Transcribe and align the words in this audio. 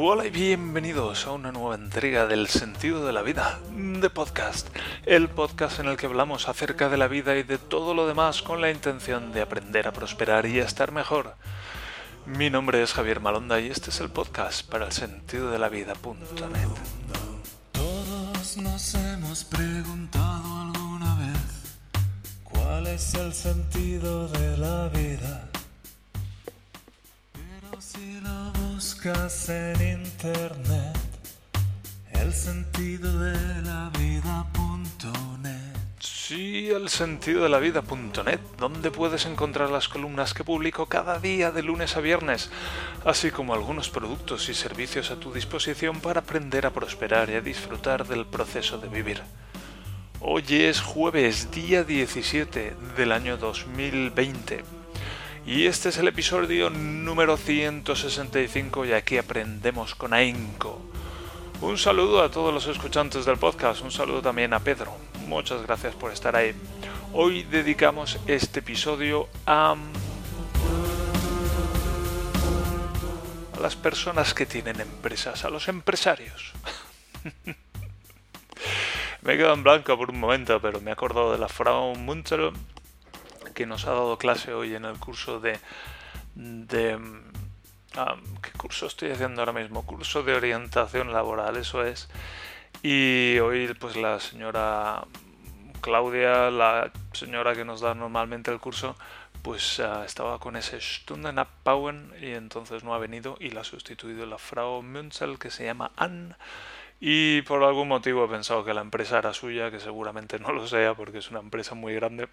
Hola 0.00 0.26
y 0.26 0.30
bienvenidos 0.30 1.26
a 1.26 1.32
una 1.32 1.50
nueva 1.50 1.74
entrega 1.74 2.28
del 2.28 2.46
sentido 2.46 3.04
de 3.04 3.12
la 3.12 3.20
vida 3.22 3.58
de 3.74 4.08
podcast, 4.08 4.68
el 5.06 5.28
podcast 5.28 5.80
en 5.80 5.88
el 5.88 5.96
que 5.96 6.06
hablamos 6.06 6.48
acerca 6.48 6.88
de 6.88 6.96
la 6.96 7.08
vida 7.08 7.36
y 7.36 7.42
de 7.42 7.58
todo 7.58 7.94
lo 7.94 8.06
demás 8.06 8.40
con 8.40 8.60
la 8.60 8.70
intención 8.70 9.32
de 9.32 9.40
aprender 9.40 9.88
a 9.88 9.92
prosperar 9.92 10.46
y 10.46 10.60
a 10.60 10.64
estar 10.64 10.92
mejor. 10.92 11.34
Mi 12.26 12.48
nombre 12.48 12.80
es 12.80 12.92
Javier 12.92 13.18
Malonda 13.18 13.58
y 13.58 13.66
este 13.66 13.90
es 13.90 13.98
el 14.00 14.08
podcast 14.08 14.64
para 14.70 14.86
el 14.86 14.92
sentido 14.92 15.50
de 15.50 15.58
la 15.58 15.68
vida.net. 15.68 16.68
Todos 17.72 18.56
nos 18.56 18.94
hemos 18.94 19.42
preguntado 19.46 20.60
alguna 20.60 21.16
vez 21.16 21.76
cuál 22.44 22.86
es 22.86 23.14
el 23.14 23.34
sentido 23.34 24.28
de 24.28 24.58
la 24.58 24.88
vida. 24.90 25.47
Buscas 28.98 29.48
en 29.48 30.00
internet, 30.00 30.98
el 32.14 32.32
sentido 32.32 33.16
de 33.20 33.62
la 33.62 33.92
vida.net. 33.96 35.76
Sí, 36.00 36.68
el 36.70 36.88
sentido 36.88 37.44
de 37.44 37.48
la 37.48 37.60
vida.net, 37.60 38.40
donde 38.58 38.90
puedes 38.90 39.24
encontrar 39.26 39.70
las 39.70 39.88
columnas 39.88 40.34
que 40.34 40.42
publico 40.42 40.86
cada 40.86 41.20
día 41.20 41.52
de 41.52 41.62
lunes 41.62 41.96
a 41.96 42.00
viernes, 42.00 42.50
así 43.04 43.30
como 43.30 43.54
algunos 43.54 43.88
productos 43.88 44.48
y 44.48 44.54
servicios 44.54 45.12
a 45.12 45.20
tu 45.20 45.32
disposición 45.32 46.00
para 46.00 46.20
aprender 46.20 46.66
a 46.66 46.72
prosperar 46.72 47.30
y 47.30 47.34
a 47.34 47.40
disfrutar 47.40 48.04
del 48.04 48.26
proceso 48.26 48.78
de 48.78 48.88
vivir. 48.88 49.22
Hoy 50.18 50.44
es 50.48 50.80
jueves, 50.80 51.52
día 51.52 51.84
17 51.84 52.74
del 52.96 53.12
año 53.12 53.36
2020. 53.36 54.77
Y 55.48 55.66
este 55.66 55.88
es 55.88 55.96
el 55.96 56.08
episodio 56.08 56.68
número 56.68 57.38
165 57.38 58.84
y 58.84 58.92
aquí 58.92 59.16
aprendemos 59.16 59.94
con 59.94 60.12
AINCO. 60.12 60.78
Un 61.62 61.78
saludo 61.78 62.22
a 62.22 62.30
todos 62.30 62.52
los 62.52 62.66
escuchantes 62.66 63.24
del 63.24 63.38
podcast, 63.38 63.80
un 63.80 63.90
saludo 63.90 64.20
también 64.20 64.52
a 64.52 64.60
Pedro. 64.60 64.94
Muchas 65.26 65.62
gracias 65.62 65.94
por 65.94 66.12
estar 66.12 66.36
ahí. 66.36 66.52
Hoy 67.14 67.44
dedicamos 67.44 68.18
este 68.26 68.58
episodio 68.58 69.30
a, 69.46 69.74
a 73.56 73.60
las 73.62 73.74
personas 73.74 74.34
que 74.34 74.44
tienen 74.44 74.82
empresas, 74.82 75.46
a 75.46 75.48
los 75.48 75.68
empresarios. 75.68 76.52
me 79.22 79.32
he 79.32 79.36
quedado 79.38 79.54
en 79.54 79.62
blanco 79.62 79.96
por 79.96 80.10
un 80.10 80.20
momento, 80.20 80.60
pero 80.60 80.82
me 80.82 80.90
he 80.90 80.92
acordado 80.92 81.32
de 81.32 81.38
la 81.38 81.48
Frau 81.48 81.94
Munzel 81.94 82.52
que 83.58 83.66
nos 83.66 83.88
ha 83.88 83.90
dado 83.90 84.18
clase 84.18 84.54
hoy 84.54 84.76
en 84.76 84.84
el 84.84 85.00
curso 85.00 85.40
de... 85.40 85.58
¿Qué 86.36 88.52
curso 88.56 88.86
estoy 88.86 89.10
haciendo 89.10 89.42
ahora 89.42 89.52
mismo? 89.52 89.84
Curso 89.84 90.22
de 90.22 90.34
orientación 90.34 91.12
laboral, 91.12 91.56
eso 91.56 91.84
es. 91.84 92.08
Y 92.84 93.36
hoy 93.40 93.74
pues 93.74 93.96
la 93.96 94.20
señora 94.20 95.04
Claudia, 95.80 96.52
la 96.52 96.92
señora 97.12 97.56
que 97.56 97.64
nos 97.64 97.80
da 97.80 97.96
normalmente 97.96 98.52
el 98.52 98.60
curso, 98.60 98.94
pues 99.42 99.80
uh, 99.80 100.04
estaba 100.04 100.38
con 100.38 100.54
ese 100.54 100.80
Stunden 100.80 101.40
Abbauen 101.40 102.12
y 102.22 102.34
entonces 102.34 102.84
no 102.84 102.94
ha 102.94 102.98
venido 102.98 103.36
y 103.40 103.50
la 103.50 103.62
ha 103.62 103.64
sustituido 103.64 104.24
la 104.26 104.38
Frau 104.38 104.82
Münzel 104.82 105.40
que 105.40 105.50
se 105.50 105.64
llama 105.64 105.90
Ann 105.96 106.36
y 107.00 107.42
por 107.42 107.64
algún 107.64 107.88
motivo 107.88 108.24
he 108.24 108.28
pensado 108.28 108.64
que 108.64 108.74
la 108.74 108.82
empresa 108.82 109.18
era 109.18 109.32
suya, 109.32 109.72
que 109.72 109.80
seguramente 109.80 110.38
no 110.38 110.52
lo 110.52 110.68
sea 110.68 110.94
porque 110.94 111.18
es 111.18 111.30
una 111.30 111.40
empresa 111.40 111.74
muy 111.74 111.94
grande. 111.94 112.28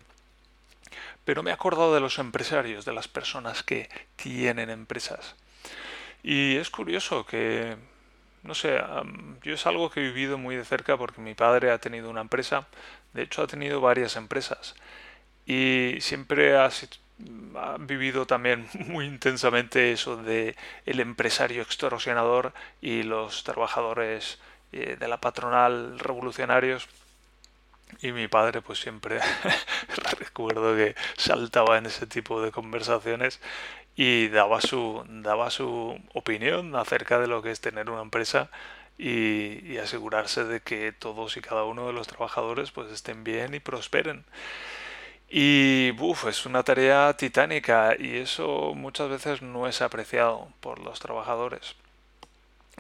Pero 1.24 1.44
me 1.44 1.52
he 1.52 1.54
acordado 1.54 1.94
de 1.94 2.00
los 2.00 2.20
empresarios, 2.20 2.86
de 2.86 2.94
las 2.94 3.08
personas 3.08 3.64
que 3.64 3.90
tienen 4.16 4.70
empresas. 4.70 5.36
Y 6.24 6.56
es 6.58 6.70
curioso 6.70 7.26
que, 7.26 7.78
no 8.44 8.56
sé, 8.56 8.82
yo 9.44 9.54
es 9.54 9.66
algo 9.68 9.90
que 9.90 10.00
he 10.00 10.04
vivido 10.04 10.38
muy 10.38 10.56
de 10.56 10.66
cerca 10.66 10.98
porque 10.98 11.22
mi 11.22 11.36
padre 11.36 11.72
ha 11.72 11.78
tenido 11.78 12.10
una 12.10 12.22
empresa, 12.22 12.68
de 13.14 13.24
hecho 13.24 13.44
ha 13.44 13.48
tenido 13.48 13.82
varias 13.82 14.16
empresas. 14.16 14.76
Y 15.46 15.98
siempre 16.00 16.58
ha, 16.58 16.70
vivido 17.80 18.26
también 18.26 18.68
muy 18.88 19.06
intensamente 19.06 19.92
eso 19.92 20.18
de 20.18 20.56
el 20.86 21.00
empresario 21.00 21.62
extorsionador 21.62 22.54
y 22.82 23.04
los 23.04 23.44
trabajadores 23.44 24.40
eh, 24.72 24.98
de 25.00 25.08
la 25.08 25.22
patronal 25.22 26.00
revolucionarios 26.00 26.90
y 28.02 28.12
mi 28.12 28.28
padre 28.28 28.62
pues 28.62 28.80
siempre 28.80 29.20
recuerdo 30.20 30.76
que 30.76 30.96
saltaba 31.18 31.78
en 31.78 31.86
ese 31.86 32.08
tipo 32.08 32.42
de 32.42 32.52
conversaciones 32.52 33.40
y 33.96 34.28
daba 34.28 34.62
su 34.62 35.04
daba 35.08 35.50
su 35.50 36.00
opinión 36.14 36.76
acerca 36.76 37.20
de 37.20 37.28
lo 37.28 37.42
que 37.42 37.52
es 37.52 37.62
tener 37.62 37.90
una 37.90 38.02
empresa 38.02 38.50
y, 38.98 39.78
asegurarse 39.78 40.46
de 40.46 40.62
que 40.62 40.92
todos 40.94 41.38
y 41.38 41.42
cada 41.42 41.64
uno 41.66 41.88
de 41.88 41.94
los 41.94 42.08
trabajadores 42.08 42.72
pues 42.72 42.92
estén 42.92 43.24
bien 43.24 43.54
y 43.54 43.60
prosperen. 43.60 44.26
Y 45.30 45.92
uf, 46.00 46.26
es 46.28 46.46
una 46.46 46.64
tarea 46.64 47.16
titánica 47.18 47.96
y 47.98 48.18
eso 48.18 48.74
muchas 48.76 49.10
veces 49.10 49.42
no 49.42 49.68
es 49.68 49.82
apreciado 49.82 50.50
por 50.62 50.80
los 50.80 51.00
trabajadores. 51.00 51.76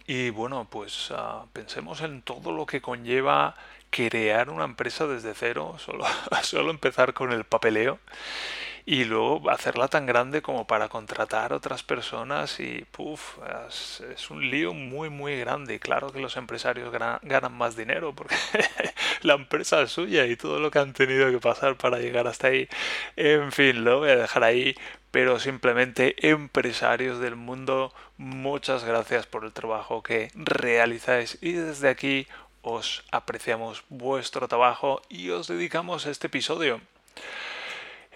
Y 0.08 0.30
bueno 0.30 0.68
pues 0.70 1.12
uh, 1.12 1.48
pensemos 1.54 2.02
en 2.02 2.22
todo 2.22 2.52
lo 2.52 2.66
que 2.66 2.82
conlleva 2.82 3.56
crear 3.96 4.50
una 4.50 4.66
empresa 4.66 5.08
desde 5.08 5.34
cero, 5.34 5.78
solo, 5.80 6.06
solo 6.44 6.70
empezar 6.70 7.14
con 7.14 7.32
el 7.32 7.46
papeleo 7.46 8.00
y 8.86 9.06
luego 9.06 9.50
hacerla 9.50 9.88
tan 9.88 10.06
grande 10.06 10.42
como 10.42 10.68
para 10.68 10.90
contratar 10.90 11.54
otras 11.54 11.82
personas 11.82 12.60
y 12.60 12.86
puff, 12.92 13.38
es, 13.68 14.30
un 14.30 14.48
lío 14.52 14.74
muy 14.74 15.10
muy 15.10 15.40
grande. 15.40 15.80
Claro 15.80 16.12
que 16.12 16.20
los 16.20 16.38
empresarios 16.38 16.92
ganan 16.92 17.54
más 17.54 17.76
dinero 17.76 18.14
porque 18.14 18.36
la 19.22 19.34
empresa 19.34 19.82
es 19.82 19.92
suya 19.92 20.26
y 20.28 20.36
todo 20.36 20.60
lo 20.60 20.70
que 20.70 20.80
han 20.80 20.94
tenido 20.94 21.32
que 21.32 21.40
pasar 21.40 21.78
para 21.78 21.98
llegar 21.98 22.28
hasta 22.28 22.48
ahí. 22.48 22.68
En 23.16 23.52
fin, 23.52 23.84
lo 23.84 24.00
voy 24.00 24.12
a 24.12 24.18
dejar 24.18 24.44
ahí, 24.44 24.76
pero 25.10 25.40
simplemente 25.40 26.16
empresarios 26.30 27.20
del 27.20 27.36
mundo, 27.36 27.92
muchas 28.18 28.84
gracias 28.84 29.26
por 29.26 29.46
el 29.46 29.54
trabajo 29.54 30.04
que 30.04 30.30
realizáis 30.36 31.40
y 31.42 31.54
desde 31.54 31.90
aquí 31.90 32.28
os 32.66 33.06
apreciamos 33.12 33.84
vuestro 33.90 34.48
trabajo 34.48 35.02
y 35.08 35.30
os 35.30 35.48
dedicamos 35.48 36.08
este 36.08 36.28
episodio. 36.28 36.82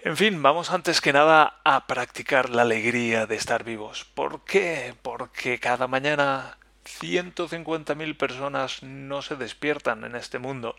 En 0.02 0.16
fin, 0.16 0.42
vamos 0.42 0.72
antes 0.72 1.00
que 1.00 1.12
nada 1.12 1.60
a 1.62 1.86
practicar 1.86 2.50
la 2.50 2.62
alegría 2.62 3.26
de 3.26 3.36
estar 3.36 3.62
vivos. 3.62 4.04
¿Por 4.04 4.44
qué? 4.44 4.94
Porque 5.02 5.60
cada 5.60 5.86
mañana 5.86 6.58
150.000 6.84 8.16
personas 8.16 8.82
no 8.82 9.22
se 9.22 9.36
despiertan 9.36 10.02
en 10.02 10.16
este 10.16 10.40
mundo. 10.40 10.74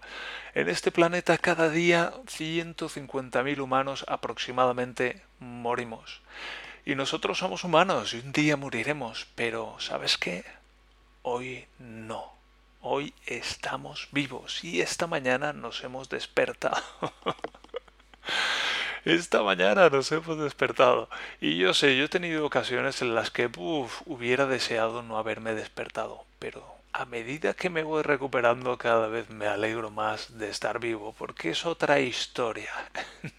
En 0.54 0.68
este 0.68 0.92
planeta 0.92 1.38
cada 1.38 1.70
día 1.70 2.12
150.000 2.26 3.60
humanos 3.60 4.04
aproximadamente 4.10 5.22
morimos. 5.40 6.22
Y 6.84 6.96
nosotros 6.96 7.38
somos 7.38 7.64
humanos 7.64 8.14
y 8.14 8.20
un 8.20 8.34
día 8.34 8.58
moriremos, 8.58 9.28
pero 9.36 9.80
¿sabes 9.80 10.18
qué? 10.18 10.44
Hoy 11.22 11.68
no. 11.80 12.41
Hoy 12.84 13.14
estamos 13.28 14.10
vivos 14.12 14.64
y 14.64 14.82
esta 14.82 15.06
mañana 15.06 15.54
nos 15.54 15.84
hemos 15.84 16.10
despertado. 16.10 16.82
esta 19.06 19.44
mañana 19.44 19.88
nos 19.90 20.12
hemos 20.12 20.40
despertado. 20.40 21.08
Y 21.40 21.58
yo 21.58 21.76
sé, 21.76 21.96
yo 21.96 22.06
he 22.06 22.10
tenido 22.10 22.44
ocasiones 22.44 23.04
en 23.04 23.14
las 23.14 23.30
que 23.30 23.52
hubiera 24.06 24.48
deseado 24.48 25.04
no 25.04 25.20
haberme 25.20 25.54
despertado, 25.54 26.26
pero 26.40 26.66
a 26.92 27.06
medida 27.06 27.54
que 27.54 27.70
me 27.70 27.84
voy 27.84 28.02
recuperando 28.02 28.76
cada 28.80 29.08
vez 29.08 29.30
me 29.30 29.46
alegro 29.46 29.92
más 29.92 30.40
de 30.40 30.50
estar 30.50 30.80
vivo, 30.80 31.14
porque 31.16 31.52
es 31.52 31.68
otra 31.68 32.00
historia. 32.00 32.72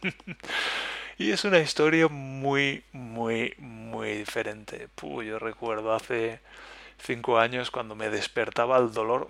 y 1.18 1.32
es 1.32 1.44
una 1.44 1.58
historia 1.58 2.06
muy, 2.06 2.84
muy, 2.92 3.56
muy 3.58 4.18
diferente. 4.18 4.88
yo 5.02 5.40
recuerdo 5.40 5.92
hace 5.92 6.38
cinco 7.02 7.38
años 7.38 7.70
cuando 7.70 7.94
me 7.94 8.10
despertaba 8.10 8.78
el 8.78 8.92
dolor. 8.92 9.28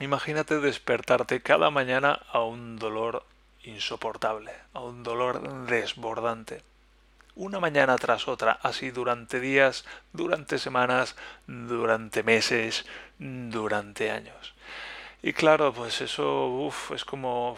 Imagínate 0.00 0.60
despertarte 0.60 1.42
cada 1.42 1.70
mañana 1.70 2.20
a 2.32 2.40
un 2.42 2.76
dolor 2.76 3.24
insoportable, 3.64 4.52
a 4.72 4.80
un 4.80 5.02
dolor 5.02 5.66
desbordante. 5.66 6.62
Una 7.34 7.58
mañana 7.58 7.96
tras 7.96 8.28
otra, 8.28 8.58
así 8.62 8.90
durante 8.92 9.40
días, 9.40 9.84
durante 10.12 10.58
semanas, 10.58 11.16
durante 11.46 12.22
meses, 12.22 12.86
durante 13.18 14.10
años. 14.12 14.54
Y 15.22 15.32
claro, 15.32 15.72
pues 15.72 16.00
eso, 16.00 16.46
uff, 16.46 16.92
es 16.92 17.04
como... 17.04 17.56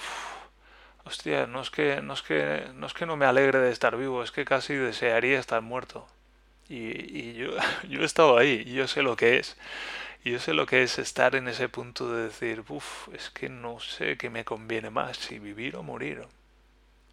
hostia, 1.04 1.46
no 1.46 1.60
es, 1.60 1.70
que, 1.70 2.00
no, 2.00 2.14
es 2.14 2.22
que, 2.22 2.68
no 2.74 2.86
es 2.86 2.94
que 2.94 3.04
no 3.04 3.16
me 3.16 3.26
alegre 3.26 3.58
de 3.58 3.70
estar 3.70 3.96
vivo, 3.98 4.22
es 4.22 4.32
que 4.32 4.46
casi 4.46 4.74
desearía 4.74 5.38
estar 5.38 5.60
muerto. 5.60 6.06
Y, 6.70 7.34
yo, 7.34 7.50
yo 7.88 8.00
he 8.00 8.04
estado 8.04 8.38
ahí, 8.38 8.64
yo 8.64 8.88
sé 8.88 9.02
lo 9.02 9.16
que 9.16 9.38
es. 9.38 9.56
Y 10.22 10.32
yo 10.32 10.38
sé 10.38 10.52
lo 10.52 10.66
que 10.66 10.82
es 10.82 10.98
estar 10.98 11.34
en 11.34 11.48
ese 11.48 11.68
punto 11.68 12.12
de 12.12 12.24
decir, 12.24 12.62
uff, 12.68 13.08
es 13.14 13.30
que 13.30 13.48
no 13.48 13.80
sé 13.80 14.18
qué 14.18 14.28
me 14.28 14.44
conviene 14.44 14.90
más, 14.90 15.16
si 15.16 15.38
vivir 15.38 15.76
o 15.76 15.82
morir. 15.82 16.26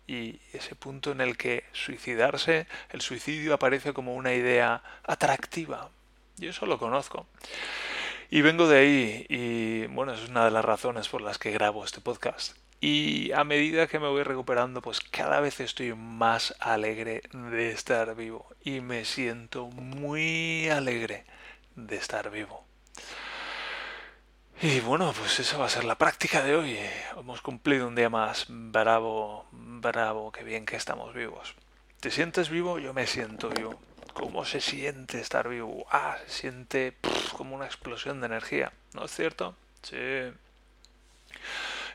Y 0.08 0.40
ese 0.54 0.76
punto 0.76 1.12
en 1.12 1.22
el 1.22 1.38
que 1.38 1.64
suicidarse, 1.72 2.68
el 2.90 3.02
suicidio 3.02 3.54
aparece 3.54 3.94
como 3.94 4.16
una 4.16 4.34
idea 4.34 4.84
atractiva. 5.04 5.90
Y 6.38 6.48
eso 6.48 6.66
lo 6.66 6.80
conozco. 6.80 7.28
Y 8.30 8.42
vengo 8.42 8.68
de 8.68 8.78
ahí 8.78 9.26
y 9.30 9.88
bueno, 9.88 10.14
es 10.14 10.28
una 10.28 10.44
de 10.44 10.52
las 10.52 10.66
razones 10.66 11.08
por 11.08 11.22
las 11.22 11.38
que 11.38 11.52
grabo 11.52 11.86
este 11.86 12.02
podcast. 12.02 12.58
Y 12.82 13.32
a 13.32 13.44
medida 13.44 13.88
que 13.88 14.00
me 14.00 14.10
voy 14.10 14.24
recuperando, 14.24 14.82
pues 14.82 15.00
cada 15.00 15.40
vez 15.40 15.62
estoy 15.62 15.96
más 15.96 16.56
alegre 16.60 17.24
de 17.32 17.72
estar 17.72 18.16
vivo. 18.16 18.46
Y 18.64 18.82
me 18.82 19.06
siento 19.06 19.68
muy 19.68 20.70
alegre 20.70 21.26
de 21.76 21.96
estar 21.96 22.30
vivo. 22.30 22.67
Y 24.60 24.80
bueno, 24.80 25.14
pues 25.14 25.40
esa 25.40 25.58
va 25.60 25.68
a 25.68 25.70
ser 25.70 25.84
la 25.84 26.00
práctica 26.00 26.42
de 26.44 26.56
hoy. 26.56 26.80
Hemos 27.16 27.42
cumplido 27.42 27.88
un 27.88 27.94
día 27.94 28.10
más. 28.10 28.48
Bravo, 28.50 29.46
bravo, 29.52 30.32
qué 30.32 30.44
bien 30.44 30.66
que 30.66 30.76
estamos 30.76 31.14
vivos. 31.14 31.54
¿Te 32.00 32.10
sientes 32.10 32.50
vivo? 32.50 32.80
Yo 32.80 32.92
me 32.92 33.06
siento 33.06 33.50
vivo. 33.50 33.80
¿Cómo 34.14 34.46
se 34.46 34.60
siente 34.60 35.20
estar 35.20 35.48
vivo? 35.48 35.86
Ah, 35.92 36.18
se 36.26 36.42
siente 36.42 36.98
como 37.34 37.56
una 37.56 37.68
explosión 37.68 38.20
de 38.20 38.26
energía. 38.26 38.74
¿No 38.94 39.06
es 39.06 39.12
cierto? 39.12 39.56
Sí. 39.84 39.96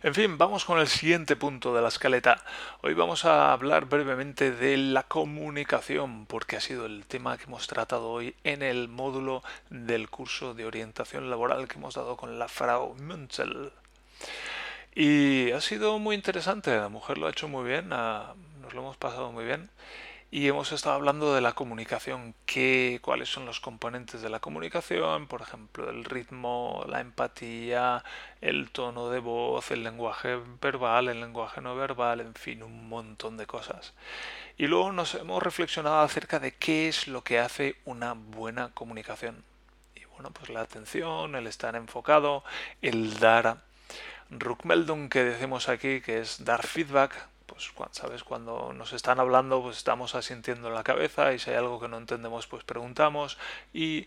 En 0.05 0.15
fin, 0.15 0.37
vamos 0.37 0.65
con 0.65 0.81
el 0.81 0.89
siguiente 0.89 1.37
punto 1.37 1.73
de 1.73 1.81
la 1.81 1.87
escaleta. 1.87 2.43
Hoy 2.81 2.93
vamos 2.93 3.25
a 3.25 3.53
hablar 3.53 3.85
brevemente 3.85 4.51
de 4.51 4.77
la 4.77 5.05
comunicación, 5.05 6.27
porque 6.27 6.57
ha 6.57 6.61
sido 6.61 6.87
el 6.87 7.07
tema 7.07 7.39
que 7.39 7.45
hemos 7.45 7.69
tratado 7.69 8.11
hoy 8.11 8.35
en 8.43 8.63
el 8.63 8.89
módulo 8.89 9.45
del 9.71 10.11
curso 10.11 10.55
de 10.55 10.67
orientación 10.67 11.31
laboral 11.31 11.69
que 11.69 11.79
hemos 11.79 11.95
dado 11.95 12.17
con 12.17 12.41
la 12.41 12.49
Frau 12.49 12.97
Münzel. 12.97 13.71
Y 14.93 15.53
ha 15.53 15.61
sido 15.61 16.01
muy 16.01 16.17
interesante, 16.17 16.77
la 16.77 16.89
mujer 16.89 17.19
lo 17.19 17.29
ha 17.29 17.31
hecho 17.31 17.47
muy 17.47 17.65
bien, 17.65 17.89
nos 17.89 18.75
lo 18.75 18.81
hemos 18.81 18.97
pasado 18.97 19.31
muy 19.31 19.45
bien 19.45 19.71
y 20.35 20.49
hemos 20.49 20.73
estado 20.73 20.95
hablando 20.95 21.35
de 21.35 21.43
la 21.43 21.53
comunicación, 21.53 22.35
qué, 22.47 23.01
cuáles 23.03 23.29
son 23.29 23.45
los 23.45 23.61
componentes 23.61 24.23
de 24.23 24.31
la 24.31 24.41
comunicación, 24.41 25.27
por 25.27 25.43
ejemplo, 25.43 25.91
el 25.91 26.07
ritmo, 26.07 26.87
la 26.89 27.01
empatía, 27.01 28.03
el 28.41 28.71
tono 28.71 29.11
de 29.11 29.19
voz, 29.19 29.71
el 29.73 29.85
lenguaje 29.85 30.39
verbal, 30.63 31.09
el 31.09 31.21
lenguaje 31.21 31.61
no 31.61 31.77
verbal, 31.77 32.21
en 32.23 32.33
fin, 32.33 32.63
un 32.63 32.89
montón 32.89 33.37
de 33.37 33.47
cosas. 33.47 33.93
Y 34.57 34.69
luego 34.69 34.91
nos 34.91 35.15
hemos 35.17 35.43
reflexionado 35.43 36.01
acerca 36.01 36.41
de 36.41 36.55
qué 36.55 36.89
es 36.89 37.09
lo 37.09 37.23
que 37.23 37.39
hace 37.39 37.77
una 37.85 38.15
buena 38.15 38.71
comunicación. 38.73 39.45
Y 39.95 40.07
bueno, 40.07 40.31
pues 40.31 40.49
la 40.49 40.63
atención, 40.63 41.35
el 41.35 41.47
estar 41.47 41.77
enfocado, 41.77 42.43
el 42.81 43.19
dar 43.19 43.59
Rukmeldung 44.31 45.11
que 45.11 45.25
decimos 45.25 45.69
aquí, 45.69 46.01
que 46.01 46.21
es 46.21 46.43
dar 46.43 46.67
feedback, 46.67 47.29
pues 47.55 47.71
sabes 47.93 48.25
cuando 48.25 48.73
nos 48.73 48.93
están 48.93 49.21
hablando 49.21 49.63
pues 49.63 49.77
estamos 49.77 50.15
asintiendo 50.15 50.71
la 50.71 50.83
cabeza 50.83 51.33
y 51.33 51.39
si 51.39 51.51
hay 51.51 51.57
algo 51.57 51.81
que 51.81 51.89
no 51.89 51.99
entendemos 51.99 52.47
pues 52.47 52.65
preguntamos 52.65 53.39
y 53.73 54.07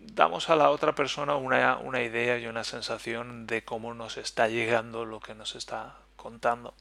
damos 0.00 0.50
a 0.50 0.56
la 0.56 0.70
otra 0.70 0.94
persona 0.94 1.36
una, 1.36 1.76
una 1.78 2.02
idea 2.02 2.38
y 2.38 2.46
una 2.46 2.64
sensación 2.64 3.46
de 3.46 3.64
cómo 3.64 3.94
nos 3.94 4.16
está 4.16 4.48
llegando 4.48 5.04
lo 5.04 5.20
que 5.20 5.34
nos 5.34 5.54
está 5.54 5.96
contando. 6.16 6.74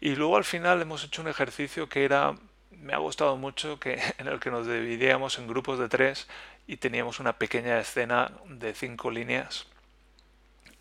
Y 0.00 0.14
luego 0.14 0.36
al 0.36 0.44
final 0.44 0.82
hemos 0.82 1.04
hecho 1.04 1.22
un 1.22 1.28
ejercicio 1.28 1.88
que 1.88 2.04
era 2.04 2.34
me 2.70 2.94
ha 2.94 2.98
gustado 2.98 3.36
mucho 3.36 3.78
que 3.78 4.00
en 4.18 4.28
el 4.28 4.40
que 4.40 4.50
nos 4.50 4.66
dividíamos 4.66 5.38
en 5.38 5.46
grupos 5.46 5.78
de 5.78 5.88
tres 5.88 6.28
y 6.66 6.76
teníamos 6.76 7.20
una 7.20 7.34
pequeña 7.38 7.78
escena 7.78 8.32
de 8.46 8.74
cinco 8.74 9.10
líneas 9.10 9.66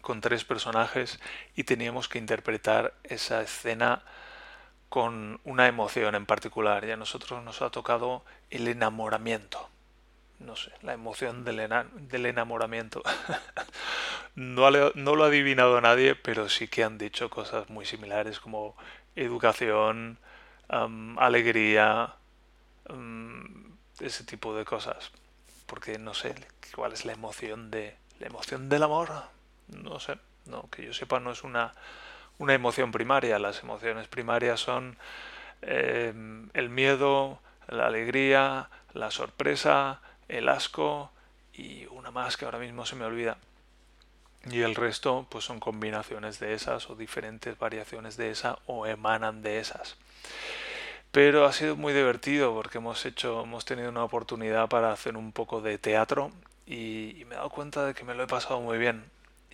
con 0.01 0.21
tres 0.21 0.44
personajes 0.44 1.19
y 1.56 1.63
teníamos 1.63 2.09
que 2.09 2.18
interpretar 2.18 2.94
esa 3.03 3.42
escena 3.42 4.03
con 4.89 5.39
una 5.45 5.68
emoción 5.68 6.15
en 6.15 6.25
particular. 6.25 6.83
Y 6.86 6.92
a 6.92 6.98
nosotros 6.98 7.44
nos 7.44 7.62
ha 7.62 7.69
tocado 7.69 8.25
el 8.50 8.68
enamoramiento. 8.68 9.69
No 10.39 10.56
sé, 10.56 10.71
la 10.81 10.94
emoción 10.94 11.45
del, 11.45 11.69
del 12.09 12.25
enamoramiento. 12.25 13.03
no, 14.36 14.69
no, 14.69 15.15
lo 15.15 15.24
ha 15.24 15.27
adivinado 15.27 15.80
nadie, 15.80 16.15
pero 16.15 16.50
sí 16.50 16.68
que 16.68 16.83
han 16.83 16.98
dicho 16.98 17.30
cosas 17.30 17.69
muy 17.69 17.86
similares 17.86 18.39
como 18.39 18.75
educación, 19.15 20.18
alegría, 21.18 22.15
ese 24.00 24.24
tipo 24.24 24.56
de 24.56 24.65
cosas. 24.65 25.12
Porque 25.68 26.00
no 26.00 26.13
sé 26.13 26.36
cuál 26.75 26.94
es 26.94 27.06
la 27.06 27.13
emoción 27.13 27.71
de 27.71 27.95
la 28.19 28.27
emoción 28.27 28.69
del 28.69 28.83
amor 28.83 29.09
no 29.71 30.00
sé, 30.00 30.18
no, 30.45 30.69
que 30.69 30.85
yo 30.85 30.94
sepa 30.94 31.19
no 31.19 31.31
es 31.31 31.44
una, 31.44 31.73
una 32.38 32.53
emoción 32.53 32.91
primaria. 32.91 33.39
Las 33.39 33.63
emociones 33.63 34.07
primarias 34.07 34.59
son 34.59 34.97
eh, 35.62 36.13
el 36.53 36.69
miedo, 36.69 37.39
la 37.68 37.88
alegría, 37.88 38.69
la 38.94 39.12
sorpresa, 39.12 40.01
el 40.27 40.50
asco 40.50 41.12
y 41.53 41.85
una 41.88 42.12
más 42.12 42.38
que 42.38 42.45
ahora 42.45 42.59
mismo 42.59 42.85
se 42.85 42.95
me 42.95 43.06
olvida. 43.06 43.38
Y 44.50 44.62
el 44.62 44.75
resto 44.75 45.27
pues 45.29 45.45
son 45.45 45.59
combinaciones 45.59 46.39
de 46.39 46.53
esas 46.53 46.89
o 46.89 46.95
diferentes 46.95 47.57
variaciones 47.59 48.17
de 48.17 48.31
esa 48.31 48.57
o 48.65 48.88
emanan 48.88 49.44
de 49.44 49.59
esas. 49.59 49.97
Pero 51.12 51.45
ha 51.45 51.53
sido 51.53 51.75
muy 51.75 51.94
divertido 51.94 52.53
porque 52.53 52.79
hemos 52.79 53.06
hecho, 53.06 53.44
hemos 53.44 53.65
tenido 53.65 53.89
una 53.89 54.03
oportunidad 54.03 54.69
para 54.69 54.91
hacer 54.91 55.17
un 55.17 55.31
poco 55.31 55.62
de 55.62 55.77
teatro 55.77 56.31
y, 56.65 57.19
y 57.19 57.25
me 57.25 57.35
he 57.35 57.38
dado 57.38 57.50
cuenta 57.50 57.85
de 57.85 57.94
que 57.94 58.03
me 58.03 58.15
lo 58.15 58.24
he 58.24 58.27
pasado 58.27 58.62
muy 58.62 58.77
bien 58.77 59.03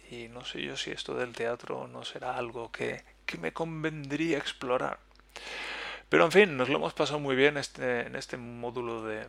y 0.10 0.28
no 0.30 0.46
sé 0.46 0.62
yo 0.62 0.78
si 0.78 0.92
esto 0.92 1.14
del 1.16 1.34
teatro 1.34 1.88
no 1.88 2.04
será 2.04 2.38
algo 2.38 2.72
que, 2.72 3.04
me 3.40 3.52
convendría 3.52 4.38
explorar. 4.38 5.00
Pero 6.10 6.26
en 6.26 6.32
fin, 6.32 6.58
nos 6.58 6.70
lo 6.70 6.78
hemos 6.78 6.94
pasado 6.94 7.20
muy 7.20 7.36
bien 7.36 7.58
este, 7.58 8.08
en 8.08 8.16
este 8.16 8.38
módulo 8.38 9.04
de, 9.04 9.28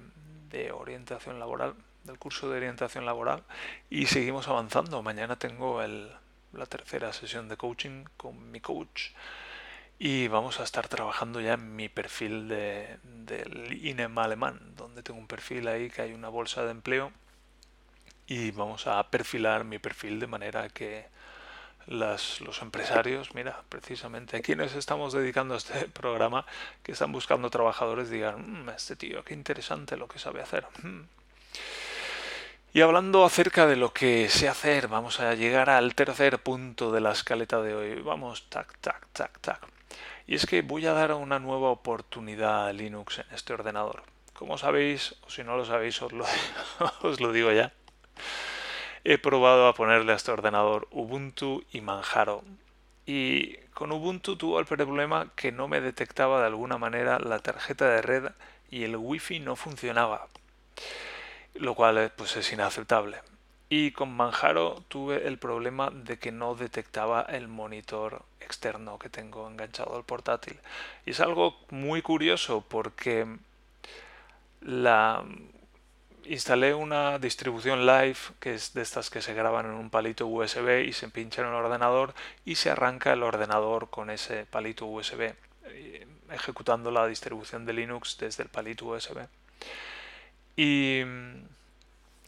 de 0.51 0.71
orientación 0.71 1.41
laboral, 1.41 1.75
del 2.05 2.19
curso 2.19 2.49
de 2.49 2.59
orientación 2.59 3.05
laboral, 3.05 3.43
y 3.91 4.07
seguimos 4.07 4.47
avanzando. 4.47 5.03
Mañana 5.03 5.37
tengo 5.37 5.83
el, 5.83 6.11
la 6.53 6.67
tercera 6.67 7.13
sesión 7.13 7.49
de 7.49 7.57
coaching 7.57 8.05
con 8.17 8.51
mi 8.51 8.61
coach 8.61 9.11
y 9.99 10.29
vamos 10.29 10.61
a 10.61 10.63
estar 10.63 10.87
trabajando 10.87 11.41
ya 11.41 11.55
en 11.55 11.75
mi 11.75 11.89
perfil 11.89 12.49
de, 12.49 12.99
del 13.03 13.85
INEM 13.85 14.17
alemán, 14.19 14.61
donde 14.77 15.03
tengo 15.03 15.19
un 15.19 15.27
perfil 15.27 15.67
ahí 15.67 15.91
que 15.91 16.03
hay 16.03 16.13
una 16.13 16.29
bolsa 16.29 16.65
de 16.65 16.71
empleo 16.71 17.13
y 18.29 18.51
vamos 18.51 18.87
a 18.87 19.03
perfilar 19.11 19.65
mi 19.65 19.79
perfil 19.79 20.21
de 20.21 20.27
manera 20.27 20.69
que 20.69 21.07
los 21.87 22.61
empresarios, 22.61 23.35
mira, 23.35 23.63
precisamente 23.71 24.37
a 24.37 24.43
quienes 24.43 24.75
estamos 24.75 25.15
dedicando 25.15 25.57
este 25.57 25.89
programa, 25.93 26.45
que 26.83 26.93
están 26.93 27.11
buscando 27.11 27.49
trabajadores, 27.49 28.11
digan, 28.11 28.65
mm, 28.65 28.69
este 28.69 28.95
tío, 28.97 29.25
qué 29.25 29.33
interesante 29.33 29.97
lo 29.97 30.07
que 30.07 30.19
sabe 30.19 30.43
hacer. 30.43 30.67
Mm". 30.83 31.05
Y 32.75 32.83
hablando 32.83 33.25
acerca 33.25 33.67
de 33.67 33.77
lo 33.77 33.95
que 33.95 34.29
sé 34.29 34.47
hacer, 34.47 34.89
vamos 34.89 35.21
a 35.21 35.35
llegar 35.35 35.71
al 35.71 35.95
tercer 35.95 36.39
punto 36.39 36.93
de 36.93 37.01
la 37.01 37.13
escaleta 37.13 37.63
de 37.63 37.75
hoy. 37.75 38.03
Vamos, 38.03 38.51
tac, 38.51 38.77
tac, 38.81 39.07
tac, 39.15 39.41
tac. 39.41 39.67
Y 40.27 40.35
es 40.35 40.45
que 40.45 40.61
voy 40.61 40.85
a 40.87 40.93
dar 40.93 41.15
una 41.15 41.39
nueva 41.39 41.71
oportunidad 41.71 42.67
a 42.67 42.73
Linux 42.75 43.21
en 43.21 43.27
este 43.35 43.55
ordenador. 43.55 44.03
Como 44.35 44.59
sabéis, 44.59 45.17
o 45.27 45.31
si 45.31 45.43
no 45.43 45.57
lo 45.57 45.65
sabéis, 45.65 46.01
os 46.03 46.13
lo, 46.13 46.27
os 47.01 47.21
lo 47.21 47.33
digo 47.33 47.51
ya, 47.53 47.73
he 49.05 49.19
probado 49.19 49.69
a 49.69 49.75
ponerle 49.75 50.13
a 50.13 50.17
este 50.17 50.31
ordenador 50.31 50.89
Ubuntu 50.91 51.65
y 51.73 51.81
Manjaro. 51.81 52.43
Y 53.07 53.57
con 53.73 53.93
Ubuntu 53.93 54.37
tuvo 54.37 54.61
el 54.61 54.67
problema 54.67 55.33
que 55.35 55.53
no 55.53 55.69
me 55.69 55.81
detectaba 55.81 56.41
de 56.41 56.47
alguna 56.47 56.79
manera 56.79 57.19
la 57.19 57.39
tarjeta 57.39 57.89
de 57.89 58.03
red 58.03 58.31
y 58.71 58.85
el 58.85 58.97
wifi 58.97 59.41
no 59.41 59.57
funcionaba. 59.57 60.29
Lo 61.55 61.75
cual 61.75 62.13
pues 62.17 62.37
es 62.37 62.53
inaceptable. 62.53 63.19
Y 63.71 63.93
con 63.93 64.15
Manjaro 64.15 64.83
tuve 64.89 65.27
el 65.27 65.39
problema 65.39 65.91
de 65.91 66.19
que 66.19 66.33
no 66.33 66.55
detectaba 66.55 67.23
el 67.23 67.49
monitor 67.49 68.23
externo 68.41 68.99
que 68.99 69.11
tengo 69.11 69.49
enganchado 69.49 69.97
al 69.97 70.05
portátil. 70.05 70.59
Y 71.05 71.11
es 71.11 71.21
algo 71.21 71.59
muy 71.71 72.01
curioso 72.01 72.65
porque 72.67 73.27
la 74.61 75.25
instalé 76.29 76.75
una 76.75 77.19
distribución 77.19 77.87
live 77.87 78.19
que 78.41 78.55
es 78.55 78.75
de 78.75 78.83
estas 78.83 79.11
que 79.11 79.23
se 79.23 79.35
graban 79.35 79.67
en 79.67 79.73
un 79.73 79.91
palito 79.91 80.27
USB 80.27 80.85
y 80.87 80.93
se 80.93 81.09
pincha 81.09 81.43
en 81.43 81.49
el 81.49 81.55
ordenador 81.55 82.15
y 82.45 82.57
se 82.57 82.71
arranca 82.71 83.13
el 83.13 83.23
ordenador 83.23 83.91
con 83.91 84.11
ese 84.11 84.47
palito 84.47 84.87
USB 84.87 85.33
eh, 85.65 86.07
ejecutando 86.31 86.91
la 86.91 87.07
distribución 87.07 87.65
de 87.65 87.73
Linux 87.73 88.19
desde 88.19 88.43
el 88.43 88.49
palito 88.49 88.87
USB 88.87 89.27
y, 90.57 91.03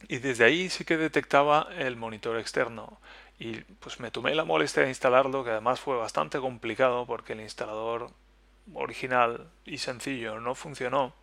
y 0.07 0.17
desde 0.19 0.45
ahí 0.45 0.69
sí 0.69 0.85
que 0.85 0.95
detectaba 0.95 1.67
el 1.77 1.97
monitor 1.97 2.39
externo. 2.39 2.97
Y 3.39 3.57
pues 3.79 3.99
me 3.99 4.09
tomé 4.09 4.33
la 4.35 4.45
molestia 4.45 4.83
de 4.83 4.89
instalarlo 4.89 5.43
que 5.43 5.49
además 5.49 5.81
fue 5.81 5.97
bastante 5.97 6.39
complicado 6.39 7.05
porque 7.05 7.33
el 7.33 7.41
instalador 7.41 8.09
original 8.73 9.49
y 9.65 9.79
sencillo 9.79 10.39
no 10.39 10.55
funcionó 10.55 11.13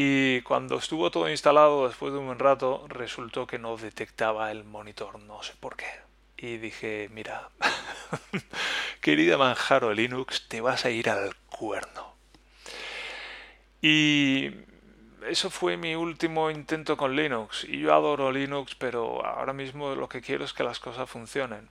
y 0.00 0.42
cuando 0.42 0.78
estuvo 0.78 1.10
todo 1.10 1.28
instalado, 1.28 1.88
después 1.88 2.12
de 2.12 2.20
un 2.20 2.26
buen 2.26 2.38
rato, 2.38 2.86
resultó 2.86 3.48
que 3.48 3.58
no 3.58 3.76
detectaba 3.76 4.52
el 4.52 4.62
monitor, 4.62 5.18
no 5.18 5.42
sé 5.42 5.54
por 5.58 5.74
qué. 5.74 5.88
Y 6.36 6.58
dije, 6.58 7.08
mira, 7.12 7.48
querida 9.00 9.36
Manjaro 9.36 9.92
Linux, 9.92 10.46
te 10.46 10.60
vas 10.60 10.84
a 10.84 10.90
ir 10.90 11.10
al 11.10 11.34
cuerno. 11.50 12.14
Y 13.82 14.52
eso 15.26 15.50
fue 15.50 15.76
mi 15.76 15.96
último 15.96 16.48
intento 16.48 16.96
con 16.96 17.16
Linux. 17.16 17.64
Y 17.64 17.80
yo 17.80 17.92
adoro 17.92 18.30
Linux, 18.30 18.76
pero 18.76 19.26
ahora 19.26 19.52
mismo 19.52 19.96
lo 19.96 20.08
que 20.08 20.20
quiero 20.20 20.44
es 20.44 20.52
que 20.52 20.62
las 20.62 20.78
cosas 20.78 21.10
funcionen. 21.10 21.68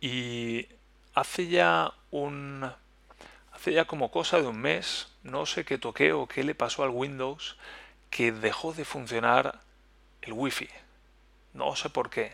Y 0.00 0.66
hace 1.12 1.46
ya 1.48 1.92
un... 2.10 2.72
Hace 3.52 3.74
ya 3.74 3.84
como 3.84 4.10
cosa 4.10 4.40
de 4.40 4.46
un 4.46 4.58
mes, 4.58 5.11
no 5.22 5.46
sé 5.46 5.64
qué 5.64 5.78
toqué 5.78 6.12
o 6.12 6.26
qué 6.26 6.44
le 6.44 6.54
pasó 6.54 6.84
al 6.84 6.90
Windows, 6.90 7.56
que 8.10 8.32
dejó 8.32 8.72
de 8.72 8.84
funcionar 8.84 9.60
el 10.22 10.32
Wi-Fi. 10.32 10.68
No 11.54 11.76
sé 11.76 11.90
por 11.90 12.10
qué. 12.10 12.32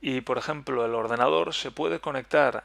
Y 0.00 0.20
por 0.20 0.38
ejemplo, 0.38 0.84
el 0.84 0.94
ordenador 0.94 1.54
se 1.54 1.70
puede 1.70 2.00
conectar 2.00 2.64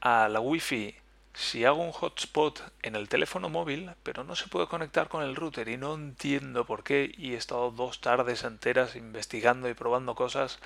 a 0.00 0.28
la 0.28 0.40
Wi-Fi 0.40 0.96
si 1.34 1.64
hago 1.66 1.82
un 1.82 1.92
hotspot 1.92 2.62
en 2.82 2.96
el 2.96 3.10
teléfono 3.10 3.50
móvil, 3.50 3.90
pero 4.02 4.24
no 4.24 4.36
se 4.36 4.48
puede 4.48 4.68
conectar 4.68 5.08
con 5.08 5.22
el 5.22 5.36
router 5.36 5.68
y 5.68 5.76
no 5.76 5.94
entiendo 5.94 6.64
por 6.64 6.82
qué 6.82 7.12
y 7.14 7.34
he 7.34 7.36
estado 7.36 7.70
dos 7.70 8.00
tardes 8.00 8.42
enteras 8.44 8.96
investigando 8.96 9.68
y 9.68 9.74
probando 9.74 10.14
cosas 10.14 10.58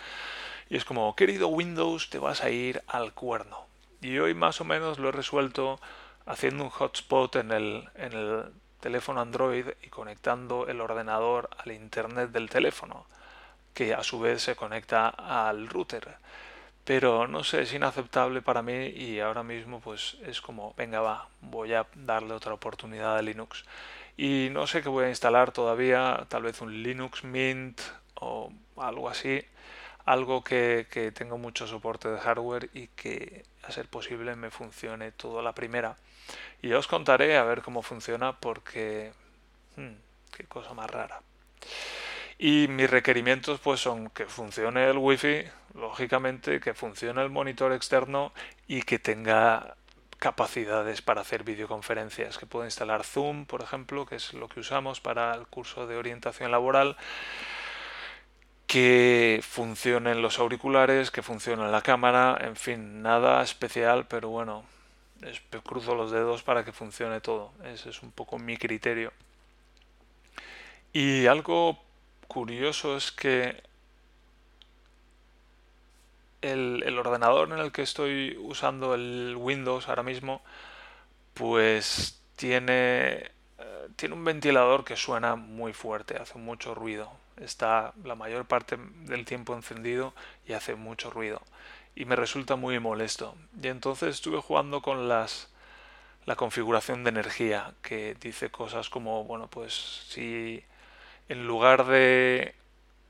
y 0.71 0.77
es 0.77 0.85
como, 0.85 1.17
querido 1.17 1.49
Windows, 1.49 2.11
te 2.11 2.21
vas 2.21 2.45
a 2.45 2.51
ir 2.51 2.83
al 2.87 3.13
cuerno. 3.13 3.67
Y 4.01 4.19
hoy 4.19 4.35
más 4.35 4.61
o 4.61 4.65
menos 4.65 5.01
lo 5.01 5.09
he 5.09 5.13
resuelto 5.13 5.81
haciendo 6.31 6.65
un 6.65 6.71
hotspot 6.71 7.37
en 7.37 7.53
el, 7.53 7.89
en 7.95 8.13
el 8.13 8.45
teléfono 8.81 9.21
Android 9.21 9.67
y 9.83 9.89
conectando 9.89 10.67
el 10.69 10.81
ordenador 10.81 11.51
al 11.59 11.73
internet 11.73 12.31
del 12.31 12.49
teléfono, 12.49 13.07
que 13.75 13.95
a 13.95 14.03
su 14.03 14.21
vez 14.21 14.43
se 14.43 14.57
conecta 14.57 15.09
al 15.09 15.69
router 15.69 16.17
pero 16.91 17.29
no 17.29 17.45
sé, 17.45 17.63
es 17.63 17.73
inaceptable 17.73 18.43
para 18.43 18.63
mí 18.63 18.87
y 18.89 19.21
ahora 19.21 19.45
mismo 19.45 19.79
pues 19.81 20.17
es 20.27 20.41
como, 20.41 20.75
venga 20.77 21.01
va, 21.01 21.29
voy 21.41 21.73
a 21.73 21.87
darle 21.95 22.35
otra 22.35 22.53
oportunidad 22.55 23.17
a 23.17 23.23
Linux. 23.23 23.65
Y 24.17 24.49
no 24.51 24.67
sé 24.67 24.83
qué 24.83 24.89
voy 24.89 25.05
a 25.05 25.09
instalar 25.09 25.53
todavía, 25.53 26.27
tal 26.29 26.43
vez 26.43 26.61
un 26.61 26.83
Linux 26.83 27.23
Mint 27.23 27.81
o 28.17 28.53
algo 28.77 29.09
así, 29.09 29.41
algo 30.13 30.43
que, 30.43 30.87
que 30.91 31.25
mucho 31.25 31.67
soporte 31.67 32.09
de 32.09 32.19
hardware 32.19 32.71
y 32.75 32.89
que 32.89 33.45
a 33.63 33.71
ser 33.71 33.89
posible 33.89 34.35
me 34.35 34.51
funcione 34.51 35.13
todo 35.13 35.41
la 35.43 35.55
primera. 35.55 35.97
Y 36.63 36.73
os 36.73 36.89
contaré 36.89 37.37
a 37.37 37.45
ver 37.45 37.63
cómo 37.63 37.83
funciona 37.83 38.39
porque... 38.39 39.13
Hmm, 39.77 39.95
qué 40.37 40.45
cosa 40.45 40.75
más 40.75 40.91
rara. 40.91 41.23
Y 42.39 42.67
mis 42.69 42.91
requerimientos 42.91 43.61
pues 43.61 43.81
son 43.81 44.11
que 44.11 44.27
funcione 44.27 44.89
el 44.89 44.99
wifi, 44.99 45.45
lógicamente, 45.75 46.59
que 46.59 46.75
funcione 46.75 47.23
el 47.23 47.31
monitor 47.31 47.73
externo 47.73 48.33
y 48.67 48.83
que 48.83 48.99
tenga 48.99 49.77
capacidades 50.19 51.03
para 51.03 51.21
hacer 51.21 51.45
videoconferencias, 51.45 52.37
que 52.37 52.47
pueda 52.47 52.67
instalar 52.67 53.05
Zoom, 53.05 53.47
por 53.47 53.63
ejemplo, 53.63 54.07
que 54.07 54.17
es 54.17 54.35
lo 54.35 54.49
que 54.49 54.61
usamos 54.61 55.01
para 55.01 55.35
el 55.35 55.47
curso 55.47 55.87
de 55.87 55.97
orientación 55.97 56.51
laboral, 56.51 56.97
que 58.71 59.41
funcionen 59.43 60.23
los 60.23 60.39
auriculares, 60.39 61.11
que 61.11 61.23
funcione 61.23 61.69
la 61.73 61.83
cámara, 61.83 62.39
en 62.41 62.55
fin, 62.55 63.03
nada 63.03 63.43
especial, 63.43 64.07
pero 64.07 64.29
bueno, 64.29 64.63
cruzo 65.65 65.97
los 65.97 66.13
dedos 66.13 66.45
para 66.45 66.65
que 66.65 66.71
funcione 66.71 67.21
todo. 67.21 67.51
Ese 67.65 67.91
es 67.91 68.01
un 68.05 68.13
poco 68.13 68.39
mi 68.39 68.57
criterio. 68.57 69.13
Y 70.93 71.27
algo 71.27 71.81
curioso 72.29 72.97
es 72.97 73.11
que 73.11 73.61
el, 76.41 76.97
ordenador 76.97 77.51
en 77.51 77.59
el 77.59 77.73
que 77.73 77.83
estoy 77.83 78.37
usando 78.39 78.95
el 78.95 79.35
Windows 79.37 79.89
ahora 79.89 80.05
mismo, 80.05 80.43
pues 81.35 82.23
tiene, 82.37 83.31
eh, 83.59 83.89
tiene 83.97 84.15
un 84.15 84.25
ventilador 84.25 84.85
que 84.85 84.95
suena 84.95 85.35
muy 85.35 85.73
fuerte, 85.73 86.17
hace 86.19 86.39
mucho 86.39 86.73
ruido. 86.73 87.20
Está 87.41 87.95
la 88.05 88.15
mayor 88.15 88.47
parte 88.47 88.79
del 89.05 89.25
tiempo 89.25 89.55
encendido 89.55 90.15
y 90.47 90.53
hace 90.53 90.75
mucho 90.75 91.11
ruido. 91.11 91.43
Y 91.95 92.05
me 92.05 92.17
resulta 92.17 92.57
muy 92.57 92.79
molesto. 92.79 93.35
Y 93.61 93.69
entonces 93.69 94.15
estuve 94.17 94.41
jugando 94.41 94.83
con 94.83 95.09
las 95.09 95.51
la 96.27 96.37
configuración 96.37 97.03
de 97.03 97.11
energía, 97.11 97.75
que 97.83 98.15
dice 98.21 98.51
cosas 98.51 98.91
como, 98.91 99.25
bueno, 99.25 99.49
pues 99.49 99.75
si 100.09 100.63
en 101.29 101.47
lugar 101.47 101.87
de 101.87 102.55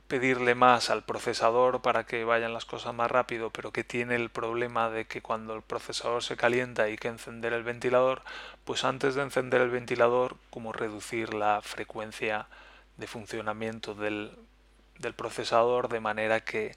pedirle 0.09 0.55
más 0.55 0.91
al 0.91 1.05
procesador 1.05 1.83
para 1.83 2.05
que 2.05 2.25
vayan 2.25 2.53
las 2.53 2.65
cosas 2.65 2.95
más 2.95 3.11
rápido, 3.11 3.51
pero 3.51 3.73
que 3.73 3.85
tiene 3.85 4.17
el 4.17 4.29
problema 4.31 4.91
de 4.91 5.07
que 5.07 5.23
cuando 5.23 5.55
el 5.55 5.63
procesador 5.63 6.25
se 6.25 6.37
calienta 6.37 6.85
hay 6.85 6.97
que 6.97 7.09
encender 7.09 7.53
el 7.53 7.63
ventilador, 7.63 8.23
pues 8.65 8.85
antes 8.85 9.15
de 9.15 9.23
encender 9.23 9.61
el 9.61 9.71
ventilador, 9.71 10.37
como 10.51 10.73
reducir 10.73 11.35
la 11.35 11.63
frecuencia 11.63 12.47
de 13.01 13.07
funcionamiento 13.07 13.95
del, 13.95 14.31
del 14.99 15.15
procesador 15.15 15.89
de 15.89 16.01
manera 16.01 16.41
que 16.41 16.77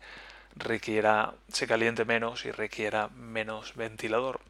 requiera 0.56 1.34
se 1.50 1.68
caliente 1.68 2.06
menos 2.06 2.46
y 2.46 2.52
requiera 2.52 3.10
menos 3.10 3.76
ventilador. 3.76 4.42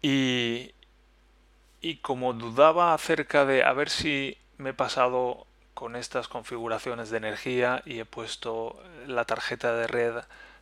Y, 0.00 0.72
y 1.80 1.96
como 1.96 2.32
dudaba 2.32 2.94
acerca 2.94 3.44
de 3.44 3.64
a 3.64 3.72
ver 3.72 3.90
si 3.90 4.38
me 4.56 4.70
he 4.70 4.74
pasado 4.74 5.46
con 5.74 5.96
estas 5.96 6.28
configuraciones 6.28 7.10
de 7.10 7.18
energía 7.18 7.82
y 7.84 8.00
he 8.00 8.04
puesto 8.04 8.82
la 9.06 9.24
tarjeta 9.24 9.74
de 9.74 9.86
red 9.86 10.14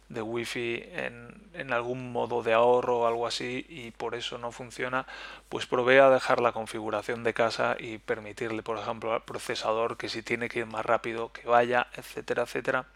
de 0.08 0.22
wifi 0.22 0.82
en, 0.92 1.50
en, 1.54 1.72
algún 1.72 2.12
modo 2.12 2.42
de 2.42 2.54
ahorro 2.54 3.00
o 3.00 3.06
algo 3.06 3.26
así 3.26 3.66
y 3.68 3.90
por 3.90 4.14
eso 4.14 4.38
no 4.38 4.52
funciona 4.52 5.06
pues 5.48 5.66
probé 5.66 6.00
a 6.00 6.08
dejar 6.08 6.40
la 6.40 6.52
configuración 6.52 7.24
de 7.24 7.34
casa 7.34 7.76
y 7.78 7.98
permitirle 7.98 8.62
por 8.62 8.78
ejemplo 8.78 9.12
al 9.12 9.24
procesador 9.24 9.96
que 9.96 10.08
si 10.08 10.22
tiene 10.22 10.48
que 10.48 10.60
ir 10.60 10.66
más 10.66 10.86
rápido 10.86 11.32
que 11.32 11.46
vaya 11.46 11.88
etcétera 11.94 12.44
etcétera 12.44 12.86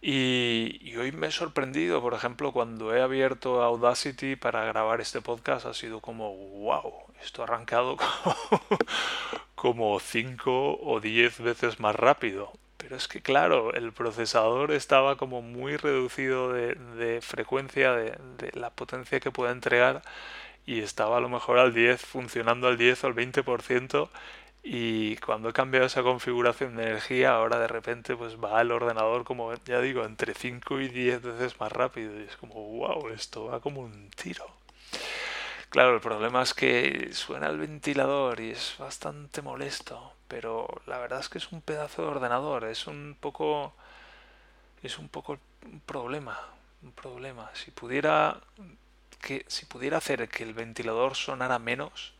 y, 0.00 0.94
hoy 0.96 1.10
me 1.12 1.28
he 1.28 1.30
sorprendido, 1.32 2.00
por 2.00 2.14
ejemplo, 2.14 2.52
cuando 2.52 2.94
he 2.94 3.02
abierto 3.02 3.62
Audacity 3.62 4.36
para 4.36 4.64
grabar 4.64 5.00
este 5.00 5.20
podcast, 5.20 5.66
ha 5.66 5.74
sido 5.74 6.00
como, 6.00 6.32
wow, 6.36 6.92
esto 7.22 7.42
ha 7.42 7.46
arrancado 7.46 7.96
como 9.54 9.98
5 9.98 10.78
o 10.80 11.00
10 11.00 11.40
veces 11.40 11.80
más 11.80 11.96
rápido. 11.96 12.52
Pero 12.86 12.98
es 12.98 13.08
que, 13.08 13.20
claro, 13.20 13.74
el 13.74 13.92
procesador 13.92 14.70
estaba 14.70 15.16
como 15.16 15.42
muy 15.42 15.76
reducido 15.76 16.52
de, 16.52 17.20
frecuencia, 17.20 17.92
de, 17.92 18.16
la 18.54 18.70
potencia 18.70 19.18
que 19.18 19.32
puede 19.32 19.50
entregar, 19.50 20.02
y 20.66 20.82
estaba 20.82 21.16
a 21.16 21.20
lo 21.20 21.28
mejor 21.28 21.58
al 21.58 21.74
10, 21.74 22.00
funcionando 22.00 22.68
al 22.68 22.78
10 22.78 23.02
o 23.02 23.06
al 23.08 23.14
20%, 23.16 24.08
y 24.62 25.16
cuando 25.16 25.48
he 25.48 25.52
cambiado 25.52 25.86
esa 25.86 26.04
configuración 26.04 26.76
de 26.76 26.84
energía, 26.84 27.32
ahora 27.32 27.58
de 27.58 27.66
repente 27.66 28.14
pues 28.14 28.36
va 28.36 28.60
el 28.60 28.70
ordenador 28.70 29.24
como, 29.24 29.52
ya 29.64 29.80
digo, 29.80 30.04
entre 30.04 30.34
5 30.34 30.80
y 30.80 30.88
10 30.88 31.22
veces 31.22 31.58
más 31.58 31.72
rápido. 31.72 32.16
Y 32.20 32.22
es 32.24 32.36
como, 32.36 32.54
wow, 32.54 33.08
esto 33.08 33.46
va 33.46 33.60
como 33.60 33.80
un 33.80 34.10
tiro. 34.10 34.46
Claro, 35.70 35.94
el 35.96 36.00
problema 36.00 36.42
es 36.42 36.54
que 36.54 37.10
suena 37.14 37.48
el 37.48 37.58
ventilador 37.58 38.38
y 38.40 38.50
es 38.52 38.76
bastante 38.78 39.42
molesto, 39.42 40.15
pero 40.28 40.68
la 40.86 40.98
verdad 40.98 41.20
es 41.20 41.28
que 41.28 41.38
es 41.38 41.52
un 41.52 41.60
pedazo 41.60 42.02
de 42.02 42.08
ordenador, 42.08 42.64
es 42.64 42.86
un 42.86 43.16
poco 43.20 43.74
es 44.82 44.98
un 44.98 45.08
poco 45.08 45.38
un 45.64 45.80
problema, 45.80 46.38
un 46.82 46.92
problema. 46.92 47.50
Si 47.54 47.70
pudiera 47.70 48.40
que 49.20 49.44
si 49.48 49.66
pudiera 49.66 49.98
hacer 49.98 50.28
que 50.28 50.42
el 50.44 50.54
ventilador 50.54 51.16
sonara 51.16 51.58
menos, 51.58 52.14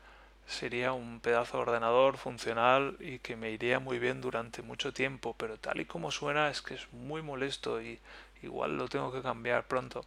sería 0.46 0.92
un 0.92 1.20
pedazo 1.20 1.58
de 1.58 1.62
ordenador 1.64 2.16
funcional 2.18 2.96
y 3.00 3.18
que 3.18 3.36
me 3.36 3.50
iría 3.50 3.80
muy 3.80 3.98
bien 3.98 4.20
durante 4.20 4.62
mucho 4.62 4.92
tiempo, 4.92 5.34
pero 5.38 5.58
tal 5.58 5.80
y 5.80 5.84
como 5.86 6.10
suena 6.10 6.50
es 6.50 6.62
que 6.62 6.75
es 6.75 6.92
muy 6.92 7.22
molesto 7.22 7.82
y 7.82 7.98
igual 8.42 8.76
lo 8.76 8.88
tengo 8.88 9.12
que 9.12 9.22
cambiar 9.22 9.66
pronto. 9.66 10.04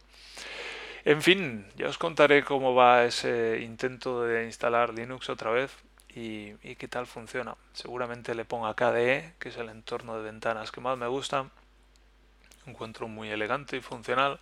En 1.04 1.22
fin, 1.22 1.66
ya 1.76 1.88
os 1.88 1.98
contaré 1.98 2.44
cómo 2.44 2.74
va 2.74 3.04
ese 3.04 3.60
intento 3.62 4.22
de 4.22 4.44
instalar 4.44 4.92
Linux 4.92 5.30
otra 5.30 5.50
vez 5.50 5.70
y, 6.14 6.74
qué 6.76 6.88
tal 6.88 7.06
funciona. 7.06 7.56
Seguramente 7.72 8.34
le 8.34 8.44
ponga 8.44 8.74
KDE, 8.74 9.34
que 9.38 9.50
es 9.50 9.56
el 9.56 9.68
entorno 9.68 10.16
de 10.16 10.22
ventanas 10.22 10.72
que 10.72 10.80
más 10.80 10.98
me 10.98 11.06
gusta. 11.06 11.50
Encuentro 12.66 13.08
muy 13.08 13.30
elegante 13.30 13.76
y 13.76 13.80
funcional. 13.80 14.40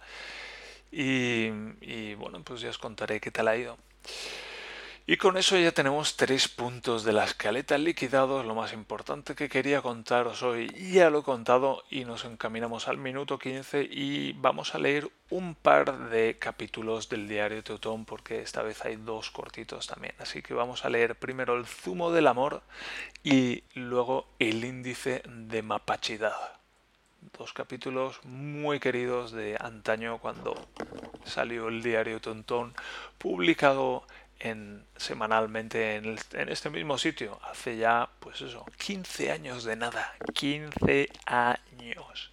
Y, 0.91 1.51
y 1.81 2.15
bueno, 2.15 2.43
pues 2.43 2.61
ya 2.61 2.71
os 2.71 2.79
contaré 2.79 3.21
qué 3.21 3.31
tal 3.31 3.49
ha 3.49 3.57
ido. 3.57 3.77
Y 5.11 5.17
con 5.17 5.39
eso 5.39 5.57
ya 5.57 5.73
tenemos 5.73 6.19
tres 6.19 6.49
puntos 6.49 7.03
de 7.03 7.15
la 7.15 7.25
escaleta 7.25 7.79
liquidados. 7.79 8.45
Lo 8.45 8.55
más 8.55 8.75
importante 8.75 9.35
que 9.35 9.49
quería 9.49 9.81
contaros 9.81 10.43
hoy 10.43 10.69
ya 10.93 11.09
lo 11.09 11.21
he 11.21 11.23
contado 11.23 11.83
y 11.89 12.05
nos 12.05 12.27
encaminamos 12.27 12.89
al 12.89 12.99
minuto 12.99 13.39
15 13.39 13.89
y 13.91 14.35
vamos 14.35 14.75
a 14.75 14.79
leer 14.79 15.11
un 15.31 15.55
par 15.55 16.11
de 16.11 16.37
capítulos 16.39 17.09
del 17.09 17.27
diario 17.27 17.65
Teutón 17.65 18.05
porque 18.05 18.43
esta 18.43 18.61
vez 18.61 18.85
hay 18.85 18.97
dos 18.97 19.31
cortitos 19.31 19.87
también. 19.87 20.13
Así 20.19 20.43
que 20.43 20.53
vamos 20.53 20.85
a 20.85 20.91
leer 20.91 21.15
primero 21.15 21.57
el 21.57 21.65
zumo 21.65 22.13
del 22.13 22.27
amor 22.27 22.61
y 23.25 23.65
luego 23.73 24.27
el 24.39 24.63
índice 24.63 25.23
de 25.27 25.63
mapachidad. 25.63 26.37
Dos 27.39 27.55
capítulos 27.55 28.21
muy 28.25 28.79
queridos 28.79 29.33
de 29.33 29.57
antaño 29.59 30.19
cuando 30.19 30.69
salió 31.25 31.69
el 31.69 31.83
diario 31.83 32.21
Teutón 32.21 32.75
publicado 33.17 34.05
en, 34.41 34.85
semanalmente 34.97 35.97
en, 35.97 36.19
este 36.49 36.71
mismo 36.71 36.99
sitio. 36.99 37.39
Hace 37.51 37.77
ya, 37.77 38.09
pues 38.21 38.41
eso, 38.41 38.65
15 38.79 39.33
años 39.33 39.65
de 39.65 39.77
nada. 39.77 40.15
15 40.35 41.09
años. 41.27 42.31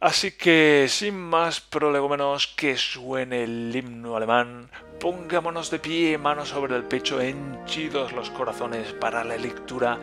Así 0.00 0.32
que, 0.32 0.86
sin 0.88 1.16
más 1.16 1.60
prolegómenos, 1.60 2.48
que 2.48 2.76
suene 2.76 3.44
el 3.44 3.74
himno 3.74 4.16
alemán, 4.16 4.70
pongámonos 5.00 5.70
de 5.70 5.78
pie, 5.78 6.18
manos 6.18 6.50
sobre 6.50 6.76
el 6.76 6.84
pecho, 6.84 7.20
henchidos 7.20 8.12
los 8.12 8.28
corazones 8.30 8.92
para 8.92 9.24
la 9.24 9.36
lectura 9.36 9.98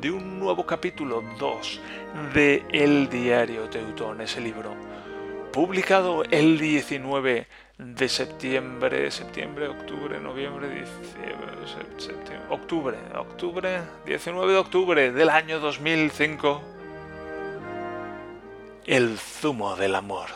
de 0.00 0.10
un 0.10 0.38
nuevo 0.38 0.66
capítulo 0.66 1.24
2 1.38 1.80
de 2.34 2.64
El 2.70 3.08
Diario 3.08 3.70
Teutón, 3.70 4.20
ese 4.20 4.40
libro, 4.40 4.74
publicado 5.50 6.24
el 6.24 6.58
19 6.58 7.46
de 7.78 8.08
septiembre, 8.08 9.08
septiembre, 9.10 9.68
octubre, 9.68 10.18
noviembre, 10.20 10.68
diciembre, 10.68 11.52
septiembre, 11.96 12.46
octubre, 12.50 12.98
octubre, 13.14 13.80
19 14.04 14.52
de 14.52 14.58
octubre 14.58 15.12
del 15.12 15.30
año 15.30 15.60
2005 15.60 16.60
el 18.88 19.18
zumo 19.18 19.76
del 19.76 19.94
amor. 19.94 20.30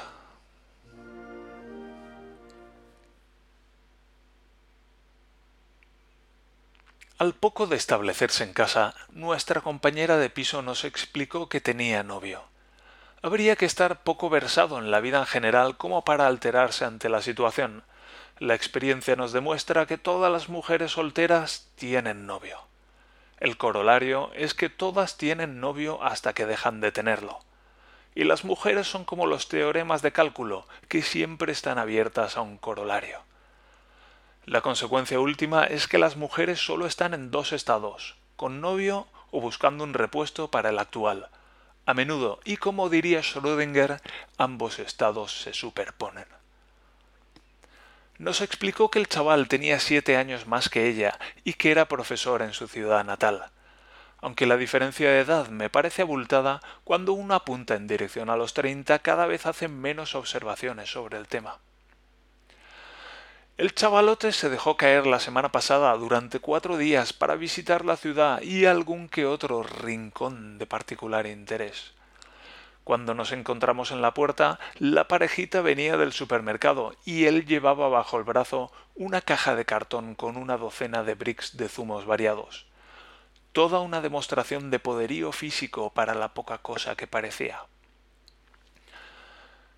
Al 7.18 7.34
poco 7.34 7.66
de 7.66 7.76
establecerse 7.76 8.44
en 8.44 8.52
casa, 8.52 8.94
nuestra 9.10 9.62
compañera 9.62 10.16
de 10.18 10.28
piso 10.28 10.60
nos 10.60 10.84
explicó 10.84 11.48
que 11.48 11.60
tenía 11.60 12.02
novio. 12.02 12.51
Habría 13.22 13.56
que 13.56 13.64
estar 13.64 14.02
poco 14.02 14.28
versado 14.30 14.78
en 14.78 14.90
la 14.90 15.00
vida 15.00 15.18
en 15.20 15.26
general 15.26 15.76
como 15.76 16.04
para 16.04 16.26
alterarse 16.26 16.84
ante 16.84 17.08
la 17.08 17.22
situación. 17.22 17.84
La 18.38 18.54
experiencia 18.54 19.16
nos 19.16 19.32
demuestra 19.32 19.86
que 19.86 19.98
todas 19.98 20.30
las 20.30 20.48
mujeres 20.48 20.92
solteras 20.92 21.70
tienen 21.76 22.26
novio. 22.26 22.58
El 23.38 23.56
corolario 23.56 24.30
es 24.34 24.54
que 24.54 24.68
todas 24.68 25.16
tienen 25.16 25.60
novio 25.60 26.02
hasta 26.02 26.32
que 26.32 26.46
dejan 26.46 26.80
de 26.80 26.92
tenerlo 26.92 27.40
y 28.14 28.24
las 28.24 28.44
mujeres 28.44 28.86
son 28.86 29.04
como 29.04 29.26
los 29.26 29.48
teoremas 29.48 30.02
de 30.02 30.12
cálculo, 30.12 30.66
que 30.88 31.02
siempre 31.02 31.52
están 31.52 31.78
abiertas 31.78 32.36
a 32.36 32.42
un 32.42 32.58
corolario. 32.58 33.20
La 34.44 34.60
consecuencia 34.60 35.20
última 35.20 35.64
es 35.64 35.88
que 35.88 35.98
las 35.98 36.16
mujeres 36.16 36.64
solo 36.64 36.86
están 36.86 37.14
en 37.14 37.30
dos 37.30 37.52
estados, 37.52 38.16
con 38.36 38.60
novio 38.60 39.06
o 39.30 39.40
buscando 39.40 39.84
un 39.84 39.94
repuesto 39.94 40.50
para 40.50 40.70
el 40.70 40.78
actual. 40.78 41.28
A 41.86 41.94
menudo, 41.94 42.40
y 42.44 42.56
como 42.56 42.88
diría 42.88 43.20
Schrödinger, 43.20 44.00
ambos 44.38 44.78
estados 44.78 45.42
se 45.42 45.52
superponen. 45.52 46.26
Nos 48.18 48.40
explicó 48.40 48.90
que 48.90 48.98
el 48.98 49.08
chaval 49.08 49.48
tenía 49.48 49.80
siete 49.80 50.16
años 50.16 50.46
más 50.46 50.68
que 50.68 50.88
ella 50.88 51.18
y 51.44 51.54
que 51.54 51.70
era 51.70 51.88
profesor 51.88 52.42
en 52.42 52.52
su 52.52 52.68
ciudad 52.68 53.04
natal 53.04 53.50
aunque 54.22 54.46
la 54.46 54.56
diferencia 54.56 55.10
de 55.10 55.20
edad 55.20 55.48
me 55.48 55.68
parece 55.68 56.02
abultada, 56.02 56.60
cuando 56.84 57.12
uno 57.12 57.34
apunta 57.34 57.74
en 57.74 57.88
dirección 57.88 58.30
a 58.30 58.36
los 58.36 58.54
treinta 58.54 59.00
cada 59.00 59.26
vez 59.26 59.46
hace 59.46 59.66
menos 59.66 60.14
observaciones 60.14 60.90
sobre 60.90 61.18
el 61.18 61.26
tema. 61.26 61.58
El 63.58 63.74
chavalote 63.74 64.32
se 64.32 64.48
dejó 64.48 64.76
caer 64.76 65.06
la 65.06 65.20
semana 65.20 65.52
pasada 65.52 65.96
durante 65.96 66.40
cuatro 66.40 66.76
días 66.76 67.12
para 67.12 67.36
visitar 67.36 67.84
la 67.84 67.96
ciudad 67.96 68.40
y 68.42 68.66
algún 68.66 69.08
que 69.08 69.26
otro 69.26 69.62
rincón 69.62 70.58
de 70.58 70.66
particular 70.66 71.26
interés. 71.26 71.92
Cuando 72.84 73.14
nos 73.14 73.30
encontramos 73.32 73.90
en 73.92 74.02
la 74.02 74.14
puerta, 74.14 74.58
la 74.78 75.06
parejita 75.06 75.60
venía 75.60 75.96
del 75.96 76.12
supermercado 76.12 76.94
y 77.04 77.26
él 77.26 77.46
llevaba 77.46 77.88
bajo 77.88 78.18
el 78.18 78.24
brazo 78.24 78.72
una 78.94 79.20
caja 79.20 79.54
de 79.54 79.64
cartón 79.64 80.14
con 80.14 80.36
una 80.36 80.56
docena 80.56 81.04
de 81.04 81.14
bricks 81.14 81.56
de 81.56 81.68
zumos 81.68 82.06
variados 82.06 82.66
toda 83.52 83.80
una 83.80 84.00
demostración 84.00 84.70
de 84.70 84.78
poderío 84.78 85.30
físico 85.30 85.90
para 85.90 86.14
la 86.14 86.32
poca 86.32 86.58
cosa 86.58 86.96
que 86.96 87.06
parecía. 87.06 87.60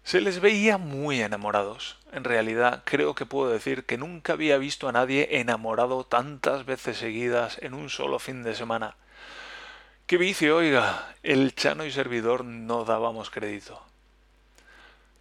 Se 0.05 0.21
les 0.21 0.41
veía 0.41 0.77
muy 0.77 1.23
enamorados. 1.23 1.97
En 2.13 2.25
realidad 2.25 2.83
creo 2.85 3.15
que 3.15 3.25
puedo 3.25 3.51
decir 3.51 3.85
que 3.85 3.97
nunca 3.97 4.35
había 4.35 4.59
visto 4.59 4.87
a 4.87 4.93
nadie 4.93 5.41
enamorado 5.41 6.05
tantas 6.05 6.67
veces 6.67 6.99
seguidas 6.99 7.57
en 7.63 7.73
un 7.73 7.89
solo 7.89 8.19
fin 8.19 8.43
de 8.43 8.55
semana. 8.55 8.97
¡Qué 10.07 10.19
vicio, 10.19 10.59
oiga! 10.59 11.15
El 11.23 11.55
Chano 11.55 11.87
y 11.87 11.91
servidor 11.91 12.45
no 12.45 12.85
dábamos 12.85 13.31
crédito. 13.31 13.83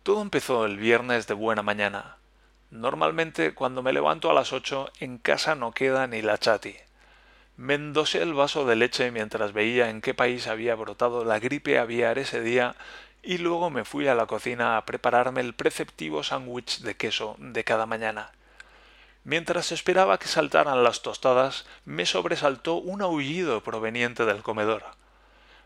Todo 0.03 0.21
empezó 0.21 0.65
el 0.65 0.77
viernes 0.77 1.27
de 1.27 1.33
buena 1.33 1.61
mañana. 1.61 2.17
Normalmente 2.69 3.53
cuando 3.53 3.83
me 3.83 3.93
levanto 3.93 4.29
a 4.29 4.33
las 4.33 4.51
ocho 4.51 4.91
en 4.99 5.17
casa 5.17 5.55
no 5.55 5.71
queda 5.71 6.07
ni 6.07 6.21
la 6.21 6.37
chati. 6.37 6.75
Me 7.55 7.75
el 7.75 8.33
vaso 8.33 8.65
de 8.65 8.75
leche 8.75 9.11
mientras 9.11 9.53
veía 9.53 9.89
en 9.89 10.01
qué 10.01 10.13
país 10.13 10.47
había 10.47 10.75
brotado 10.75 11.23
la 11.23 11.39
gripe 11.39 11.79
aviar 11.79 12.17
ese 12.17 12.41
día 12.41 12.75
y 13.23 13.37
luego 13.37 13.69
me 13.69 13.85
fui 13.85 14.07
a 14.07 14.15
la 14.15 14.25
cocina 14.25 14.75
a 14.75 14.85
prepararme 14.85 15.39
el 15.39 15.53
preceptivo 15.53 16.23
sándwich 16.23 16.81
de 16.81 16.95
queso 16.97 17.37
de 17.39 17.63
cada 17.63 17.85
mañana. 17.85 18.31
Mientras 19.23 19.71
esperaba 19.71 20.19
que 20.19 20.27
saltaran 20.27 20.83
las 20.83 21.01
tostadas, 21.01 21.65
me 21.85 22.05
sobresaltó 22.05 22.75
un 22.75 23.01
aullido 23.01 23.63
proveniente 23.63 24.25
del 24.25 24.43
comedor. 24.43 24.83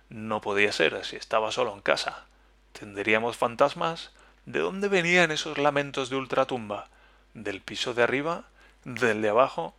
No 0.09 0.39
podía 0.41 0.71
ser 0.71 1.03
si 1.03 1.15
estaba 1.15 1.51
solo 1.51 1.73
en 1.73 1.81
casa. 1.81 2.25
¿Tendríamos 2.71 3.35
fantasmas? 3.35 4.11
¿De 4.45 4.59
dónde 4.59 4.87
venían 4.87 5.31
esos 5.31 5.57
lamentos 5.57 6.11
de 6.11 6.17
ultratumba? 6.17 6.89
¿Del 7.33 7.61
piso 7.61 7.95
de 7.95 8.03
arriba? 8.03 8.43
¿Del 8.83 9.23
de 9.23 9.29
abajo? 9.29 9.73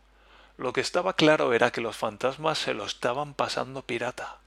Lo 0.57 0.73
que 0.73 0.81
estaba 0.81 1.13
claro 1.13 1.53
era 1.53 1.71
que 1.71 1.79
los 1.79 1.95
fantasmas 1.95 2.57
se 2.57 2.73
lo 2.73 2.83
estaban 2.83 3.33
pasando 3.33 3.83
pirata. 3.83 4.38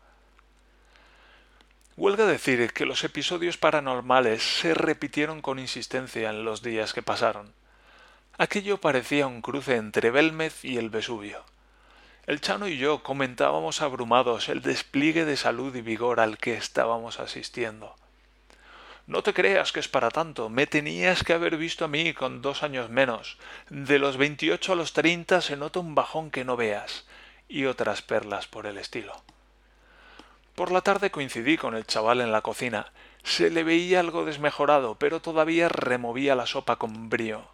Huelga 1.94 2.24
decir 2.24 2.72
que 2.72 2.86
los 2.86 3.04
episodios 3.04 3.58
paranormales 3.58 4.42
se 4.42 4.72
repitieron 4.72 5.42
con 5.42 5.58
insistencia 5.58 6.30
en 6.30 6.42
los 6.42 6.62
días 6.62 6.94
que 6.94 7.02
pasaron. 7.02 7.52
Aquello 8.38 8.78
parecía 8.78 9.26
un 9.26 9.42
cruce 9.42 9.76
entre 9.76 10.10
Belmez 10.10 10.64
y 10.64 10.78
el 10.78 10.88
Vesubio. 10.88 11.44
El 12.26 12.40
Chano 12.40 12.66
y 12.66 12.78
yo 12.78 13.02
comentábamos 13.02 13.82
abrumados 13.82 14.48
el 14.48 14.62
despliegue 14.62 15.26
de 15.26 15.36
salud 15.36 15.74
y 15.76 15.82
vigor 15.82 16.20
al 16.20 16.38
que 16.38 16.54
estábamos 16.54 17.20
asistiendo. 17.20 17.94
No 19.06 19.22
te 19.22 19.34
creas 19.34 19.70
que 19.72 19.80
es 19.80 19.88
para 19.88 20.10
tanto. 20.10 20.48
Me 20.48 20.66
tenías 20.66 21.22
que 21.24 21.34
haber 21.34 21.58
visto 21.58 21.84
a 21.84 21.88
mí 21.88 22.14
con 22.14 22.40
dos 22.40 22.62
años 22.62 22.88
menos. 22.88 23.36
De 23.68 23.98
los 23.98 24.16
veintiocho 24.16 24.72
a 24.72 24.76
los 24.76 24.94
treinta 24.94 25.42
se 25.42 25.58
nota 25.58 25.80
un 25.80 25.94
bajón 25.94 26.30
que 26.30 26.44
no 26.44 26.56
veas. 26.56 27.04
Y 27.48 27.66
otras 27.66 28.00
perlas 28.00 28.46
por 28.46 28.66
el 28.66 28.78
estilo. 28.78 29.22
Por 30.54 30.70
la 30.70 30.82
tarde 30.82 31.10
coincidí 31.10 31.56
con 31.56 31.74
el 31.74 31.86
chaval 31.86 32.20
en 32.20 32.30
la 32.30 32.42
cocina. 32.42 32.92
Se 33.22 33.48
le 33.48 33.64
veía 33.64 34.00
algo 34.00 34.24
desmejorado, 34.24 34.96
pero 34.96 35.20
todavía 35.20 35.68
removía 35.68 36.34
la 36.34 36.46
sopa 36.46 36.76
con 36.76 37.08
brío. 37.08 37.46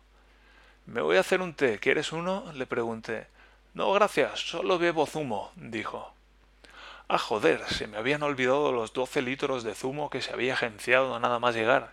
Me 0.87 1.01
voy 1.01 1.17
a 1.17 1.21
hacer 1.21 1.41
un 1.41 1.55
té. 1.55 1.79
¿Quieres 1.79 2.13
uno? 2.13 2.51
le 2.55 2.67
pregunté. 2.67 3.29
No, 3.75 3.93
gracias. 3.93 4.41
Solo 4.41 4.79
bebo 4.79 5.07
zumo, 5.07 5.53
dijo. 5.55 6.13
Ah, 7.07 7.19
joder, 7.19 7.65
se 7.69 7.87
me 7.87 7.99
habían 7.99 8.23
olvidado 8.23 8.73
los 8.73 8.93
doce 8.93 9.23
litros 9.23 9.63
de 9.63 9.75
zumo 9.75 10.11
que 10.11 10.21
se 10.21 10.33
había 10.33 10.55
agenciado 10.55 11.19
nada 11.21 11.39
más 11.39 11.55
llegar. 11.55 11.93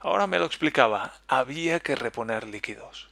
Ahora 0.00 0.26
me 0.26 0.38
lo 0.38 0.46
explicaba, 0.46 1.12
había 1.28 1.80
que 1.80 1.96
reponer 1.96 2.46
líquidos. 2.46 3.08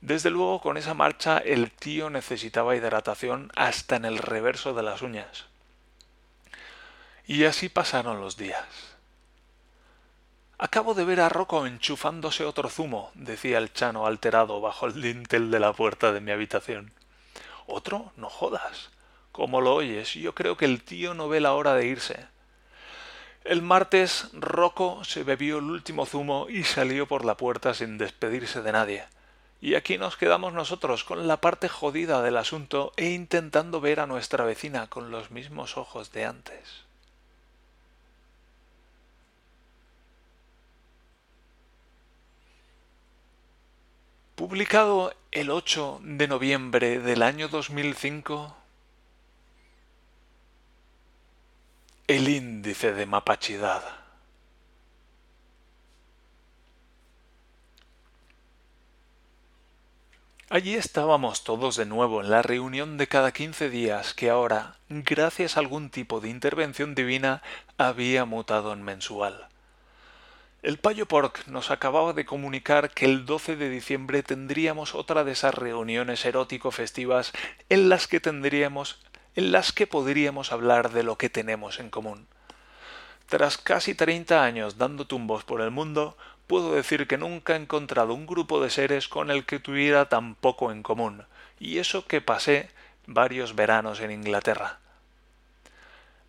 Desde 0.00 0.30
luego 0.30 0.60
con 0.60 0.76
esa 0.76 0.94
marcha 0.94 1.38
el 1.38 1.70
tío 1.72 2.08
necesitaba 2.08 2.76
hidratación 2.76 3.50
hasta 3.56 3.96
en 3.96 4.04
el 4.04 4.18
reverso 4.18 4.72
de 4.72 4.82
las 4.82 5.02
uñas. 5.02 5.46
Y 7.26 7.44
así 7.44 7.68
pasaron 7.68 8.20
los 8.20 8.36
días. 8.36 8.64
Acabo 10.58 10.94
de 10.94 11.04
ver 11.04 11.20
a 11.20 11.28
Rocco 11.28 11.66
enchufándose 11.66 12.44
otro 12.44 12.70
zumo, 12.70 13.10
decía 13.14 13.58
el 13.58 13.72
chano 13.72 14.06
alterado 14.06 14.60
bajo 14.60 14.86
el 14.86 15.02
dintel 15.02 15.50
de 15.50 15.58
la 15.58 15.72
puerta 15.72 16.12
de 16.12 16.20
mi 16.20 16.30
habitación. 16.30 16.92
¿Otro? 17.66 18.12
No 18.16 18.30
jodas. 18.30 18.90
Como 19.32 19.60
lo 19.60 19.74
oyes, 19.74 20.14
yo 20.14 20.34
creo 20.34 20.56
que 20.56 20.64
el 20.64 20.82
tío 20.82 21.14
no 21.14 21.28
ve 21.28 21.40
la 21.40 21.52
hora 21.54 21.74
de 21.74 21.86
irse. 21.86 22.26
El 23.44 23.60
martes 23.60 24.28
Rocco 24.32 25.04
se 25.04 25.24
bebió 25.24 25.58
el 25.58 25.64
último 25.64 26.06
zumo 26.06 26.46
y 26.48 26.62
salió 26.62 27.06
por 27.06 27.24
la 27.24 27.36
puerta 27.36 27.74
sin 27.74 27.98
despedirse 27.98 28.62
de 28.62 28.72
nadie. 28.72 29.04
Y 29.60 29.74
aquí 29.74 29.98
nos 29.98 30.16
quedamos 30.16 30.52
nosotros 30.52 31.02
con 31.02 31.26
la 31.26 31.40
parte 31.40 31.68
jodida 31.68 32.22
del 32.22 32.36
asunto 32.36 32.92
e 32.96 33.10
intentando 33.10 33.80
ver 33.80 33.98
a 33.98 34.06
nuestra 34.06 34.44
vecina 34.44 34.86
con 34.86 35.10
los 35.10 35.32
mismos 35.32 35.76
ojos 35.76 36.12
de 36.12 36.24
antes. 36.24 36.85
Publicado 44.36 45.14
el 45.32 45.48
8 45.48 46.00
de 46.02 46.28
noviembre 46.28 46.98
del 46.98 47.22
año 47.22 47.48
2005, 47.48 48.54
el 52.06 52.28
índice 52.28 52.92
de 52.92 53.06
mapachidad. 53.06 53.82
Allí 60.50 60.74
estábamos 60.74 61.42
todos 61.42 61.76
de 61.76 61.86
nuevo 61.86 62.20
en 62.20 62.28
la 62.28 62.42
reunión 62.42 62.98
de 62.98 63.06
cada 63.06 63.32
quince 63.32 63.70
días 63.70 64.12
que 64.12 64.28
ahora, 64.28 64.76
gracias 64.90 65.56
a 65.56 65.60
algún 65.60 65.88
tipo 65.88 66.20
de 66.20 66.28
intervención 66.28 66.94
divina, 66.94 67.42
había 67.78 68.26
mutado 68.26 68.74
en 68.74 68.82
mensual. 68.82 69.48
El 70.66 70.78
payo 70.78 71.06
Pork 71.06 71.46
nos 71.46 71.70
acababa 71.70 72.12
de 72.12 72.24
comunicar 72.24 72.90
que 72.90 73.04
el 73.04 73.24
12 73.24 73.54
de 73.54 73.70
diciembre 73.70 74.24
tendríamos 74.24 74.96
otra 74.96 75.22
de 75.22 75.30
esas 75.30 75.54
reuniones 75.54 76.24
erótico-festivas 76.24 77.30
en 77.68 77.88
las 77.88 78.08
que 78.08 78.18
tendríamos, 78.18 78.98
en 79.36 79.52
las 79.52 79.70
que 79.70 79.86
podríamos 79.86 80.50
hablar 80.50 80.90
de 80.90 81.04
lo 81.04 81.18
que 81.18 81.30
tenemos 81.30 81.78
en 81.78 81.88
común. 81.88 82.26
Tras 83.28 83.58
casi 83.58 83.94
treinta 83.94 84.42
años 84.42 84.76
dando 84.76 85.06
tumbos 85.06 85.44
por 85.44 85.60
el 85.60 85.70
mundo, 85.70 86.16
puedo 86.48 86.74
decir 86.74 87.06
que 87.06 87.16
nunca 87.16 87.52
he 87.52 87.60
encontrado 87.60 88.12
un 88.12 88.26
grupo 88.26 88.60
de 88.60 88.70
seres 88.70 89.06
con 89.06 89.30
el 89.30 89.46
que 89.46 89.60
tuviera 89.60 90.08
tan 90.08 90.34
poco 90.34 90.72
en 90.72 90.82
común, 90.82 91.26
y 91.60 91.78
eso 91.78 92.08
que 92.08 92.20
pasé 92.20 92.70
varios 93.06 93.54
veranos 93.54 94.00
en 94.00 94.10
Inglaterra. 94.10 94.80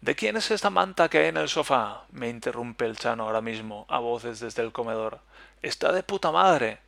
¿De 0.02 0.16
quién 0.16 0.38
es 0.38 0.52
esta 0.52 0.70
manta 0.70 1.10
que 1.10 1.18
hay 1.18 1.28
en 1.28 1.38
el 1.38 1.50
sofá? 1.50 2.06
me 2.12 2.30
interrumpe 2.30 2.86
el 2.86 2.98
chano 2.98 3.24
ahora 3.24 3.42
mismo, 3.42 3.86
a 3.90 4.00
voces 4.00 4.40
desde 4.40 4.62
el 4.62 4.72
comedor. 4.72 5.20
Está 5.62 5.92
de 5.92 6.04
puta 6.04 6.32
madre. 6.32 6.80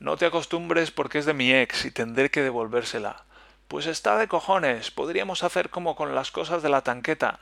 No 0.00 0.16
te 0.16 0.26
acostumbres 0.26 0.90
porque 0.90 1.18
es 1.18 1.26
de 1.26 1.34
mi 1.34 1.52
ex 1.52 1.84
y 1.84 1.90
tendré 1.90 2.30
que 2.30 2.42
devolvérsela. 2.42 3.24
Pues 3.68 3.86
está 3.86 4.16
de 4.16 4.28
cojones. 4.28 4.90
Podríamos 4.90 5.44
hacer 5.44 5.70
como 5.70 5.94
con 5.94 6.14
las 6.14 6.30
cosas 6.30 6.62
de 6.62 6.68
la 6.68 6.82
tanqueta. 6.82 7.38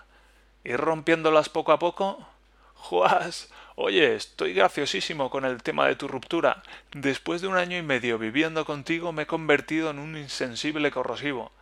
¿Ir 0.65 0.79
rompiéndolas 0.79 1.49
poco 1.49 1.73
a 1.73 1.79
poco? 1.79 2.27
Juas. 2.75 3.51
Oye, 3.77 4.15
estoy 4.15 4.55
graciosísimo 4.55 5.31
con 5.31 5.45
el 5.45 5.63
tema 5.63 5.87
de 5.87 5.97
tu 5.97 6.09
ruptura. 6.09 6.63
Después 6.93 7.41
de 7.41 7.49
un 7.49 7.57
año 7.57 7.79
y 7.79 7.83
medio 7.83 8.19
viviendo 8.19 8.65
contigo 8.65 9.13
me 9.13 9.23
he 9.23 9.27
convertido 9.27 9.91
en 9.91 9.99
un 9.99 10.17
insensible 10.17 10.91
corrosivo. 10.91 11.53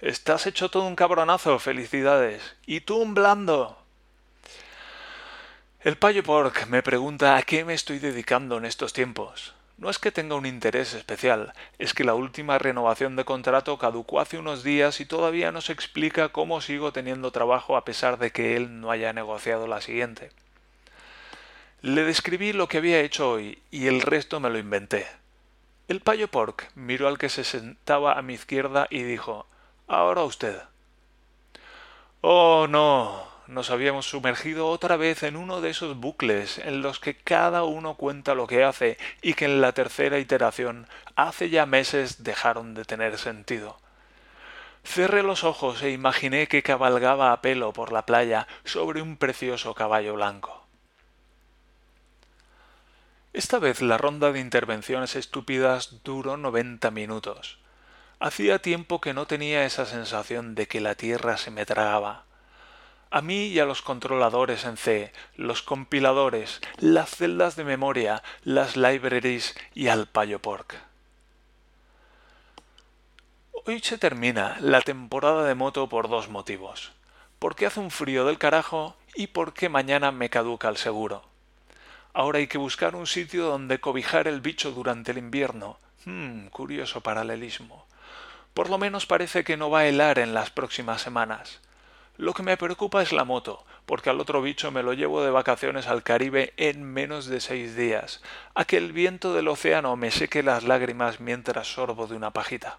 Estás 0.00 0.46
hecho 0.46 0.70
todo 0.70 0.84
un 0.84 0.96
cabronazo, 0.96 1.58
felicidades. 1.58 2.56
¿Y 2.66 2.80
tú 2.80 2.96
un 2.96 3.14
blando? 3.14 3.78
El 5.80 5.96
payo 5.96 6.22
Pork 6.24 6.66
me 6.66 6.82
pregunta 6.82 7.36
a 7.36 7.42
qué 7.42 7.64
me 7.64 7.74
estoy 7.74 8.00
dedicando 8.00 8.56
en 8.58 8.64
estos 8.64 8.92
tiempos. 8.92 9.54
No 9.76 9.90
es 9.90 9.98
que 9.98 10.10
tenga 10.10 10.34
un 10.34 10.46
interés 10.46 10.94
especial, 10.94 11.52
es 11.78 11.94
que 11.94 12.04
la 12.04 12.14
última 12.14 12.58
renovación 12.58 13.16
de 13.16 13.24
contrato 13.24 13.78
caducó 13.78 14.20
hace 14.20 14.38
unos 14.38 14.64
días 14.64 15.00
y 15.00 15.06
todavía 15.06 15.52
no 15.52 15.60
se 15.60 15.72
explica 15.72 16.30
cómo 16.30 16.60
sigo 16.60 16.92
teniendo 16.92 17.30
trabajo 17.30 17.76
a 17.76 17.84
pesar 17.84 18.18
de 18.18 18.30
que 18.30 18.56
él 18.56 18.80
no 18.80 18.90
haya 18.90 19.12
negociado 19.12 19.66
la 19.66 19.80
siguiente. 19.80 20.30
Le 21.82 22.02
describí 22.02 22.52
lo 22.52 22.66
que 22.66 22.78
había 22.78 23.00
hecho 23.00 23.30
hoy 23.30 23.58
y 23.70 23.86
el 23.86 24.00
resto 24.00 24.40
me 24.40 24.50
lo 24.50 24.58
inventé. 24.58 25.06
El 25.86 26.00
payo 26.00 26.28
Pork 26.28 26.70
miró 26.74 27.06
al 27.08 27.18
que 27.18 27.28
se 27.28 27.44
sentaba 27.44 28.14
a 28.14 28.22
mi 28.22 28.34
izquierda 28.34 28.86
y 28.90 29.02
dijo 29.02 29.46
Ahora 29.86 30.22
usted. 30.22 30.62
Oh, 32.20 32.66
no. 32.68 33.34
Nos 33.46 33.68
habíamos 33.68 34.08
sumergido 34.08 34.68
otra 34.68 34.96
vez 34.96 35.22
en 35.22 35.36
uno 35.36 35.60
de 35.60 35.68
esos 35.68 35.98
bucles 35.98 36.56
en 36.56 36.80
los 36.80 36.98
que 36.98 37.14
cada 37.14 37.64
uno 37.64 37.94
cuenta 37.94 38.34
lo 38.34 38.46
que 38.46 38.64
hace 38.64 38.96
y 39.20 39.34
que 39.34 39.44
en 39.44 39.60
la 39.60 39.72
tercera 39.72 40.18
iteración 40.18 40.86
hace 41.14 41.50
ya 41.50 41.66
meses 41.66 42.24
dejaron 42.24 42.72
de 42.72 42.86
tener 42.86 43.18
sentido. 43.18 43.76
Cerré 44.82 45.22
los 45.22 45.44
ojos 45.44 45.82
e 45.82 45.90
imaginé 45.90 46.46
que 46.48 46.62
cabalgaba 46.62 47.32
a 47.32 47.42
pelo 47.42 47.74
por 47.74 47.92
la 47.92 48.06
playa 48.06 48.48
sobre 48.64 49.02
un 49.02 49.18
precioso 49.18 49.74
caballo 49.74 50.14
blanco. 50.14 50.66
Esta 53.34 53.58
vez 53.58 53.82
la 53.82 53.98
ronda 53.98 54.32
de 54.32 54.40
intervenciones 54.40 55.16
estúpidas 55.16 56.02
duró 56.02 56.38
noventa 56.38 56.90
minutos. 56.90 57.58
Hacía 58.20 58.60
tiempo 58.60 59.00
que 59.00 59.12
no 59.14 59.26
tenía 59.26 59.64
esa 59.64 59.86
sensación 59.86 60.54
de 60.54 60.68
que 60.68 60.80
la 60.80 60.94
tierra 60.94 61.36
se 61.36 61.50
me 61.50 61.66
tragaba. 61.66 62.24
A 63.10 63.20
mí 63.20 63.46
y 63.46 63.60
a 63.60 63.64
los 63.64 63.82
controladores 63.82 64.64
en 64.64 64.76
C, 64.76 65.12
los 65.36 65.62
compiladores, 65.62 66.60
las 66.78 67.10
celdas 67.10 67.56
de 67.56 67.64
memoria, 67.64 68.22
las 68.42 68.76
libraries 68.76 69.54
y 69.74 69.88
al 69.88 70.06
payo 70.06 70.40
pork. 70.40 70.76
Hoy 73.66 73.80
se 73.80 73.98
termina 73.98 74.56
la 74.60 74.80
temporada 74.80 75.44
de 75.44 75.54
moto 75.54 75.88
por 75.88 76.08
dos 76.08 76.28
motivos. 76.28 76.92
Porque 77.38 77.66
hace 77.66 77.80
un 77.80 77.90
frío 77.90 78.24
del 78.26 78.38
carajo 78.38 78.96
y 79.14 79.28
porque 79.28 79.68
mañana 79.68 80.12
me 80.12 80.28
caduca 80.28 80.68
el 80.68 80.76
seguro. 80.76 81.22
Ahora 82.12 82.38
hay 82.38 82.46
que 82.46 82.58
buscar 82.58 82.94
un 82.94 83.06
sitio 83.06 83.46
donde 83.46 83.80
cobijar 83.80 84.28
el 84.28 84.40
bicho 84.40 84.72
durante 84.72 85.12
el 85.12 85.18
invierno. 85.18 85.78
Hmm, 86.04 86.46
curioso 86.48 87.00
paralelismo. 87.00 87.86
Por 88.54 88.70
lo 88.70 88.78
menos 88.78 89.04
parece 89.04 89.42
que 89.42 89.56
no 89.56 89.68
va 89.68 89.80
a 89.80 89.86
helar 89.88 90.20
en 90.20 90.32
las 90.32 90.50
próximas 90.50 91.02
semanas. 91.02 91.60
Lo 92.16 92.34
que 92.34 92.44
me 92.44 92.56
preocupa 92.56 93.02
es 93.02 93.10
la 93.12 93.24
moto, 93.24 93.64
porque 93.84 94.10
al 94.10 94.20
otro 94.20 94.40
bicho 94.40 94.70
me 94.70 94.84
lo 94.84 94.92
llevo 94.92 95.24
de 95.24 95.32
vacaciones 95.32 95.88
al 95.88 96.04
Caribe 96.04 96.54
en 96.56 96.84
menos 96.84 97.26
de 97.26 97.40
seis 97.40 97.74
días, 97.74 98.22
a 98.54 98.64
que 98.64 98.76
el 98.76 98.92
viento 98.92 99.34
del 99.34 99.48
océano 99.48 99.96
me 99.96 100.12
seque 100.12 100.44
las 100.44 100.62
lágrimas 100.62 101.18
mientras 101.18 101.74
sorbo 101.74 102.06
de 102.06 102.14
una 102.14 102.30
pajita. 102.30 102.78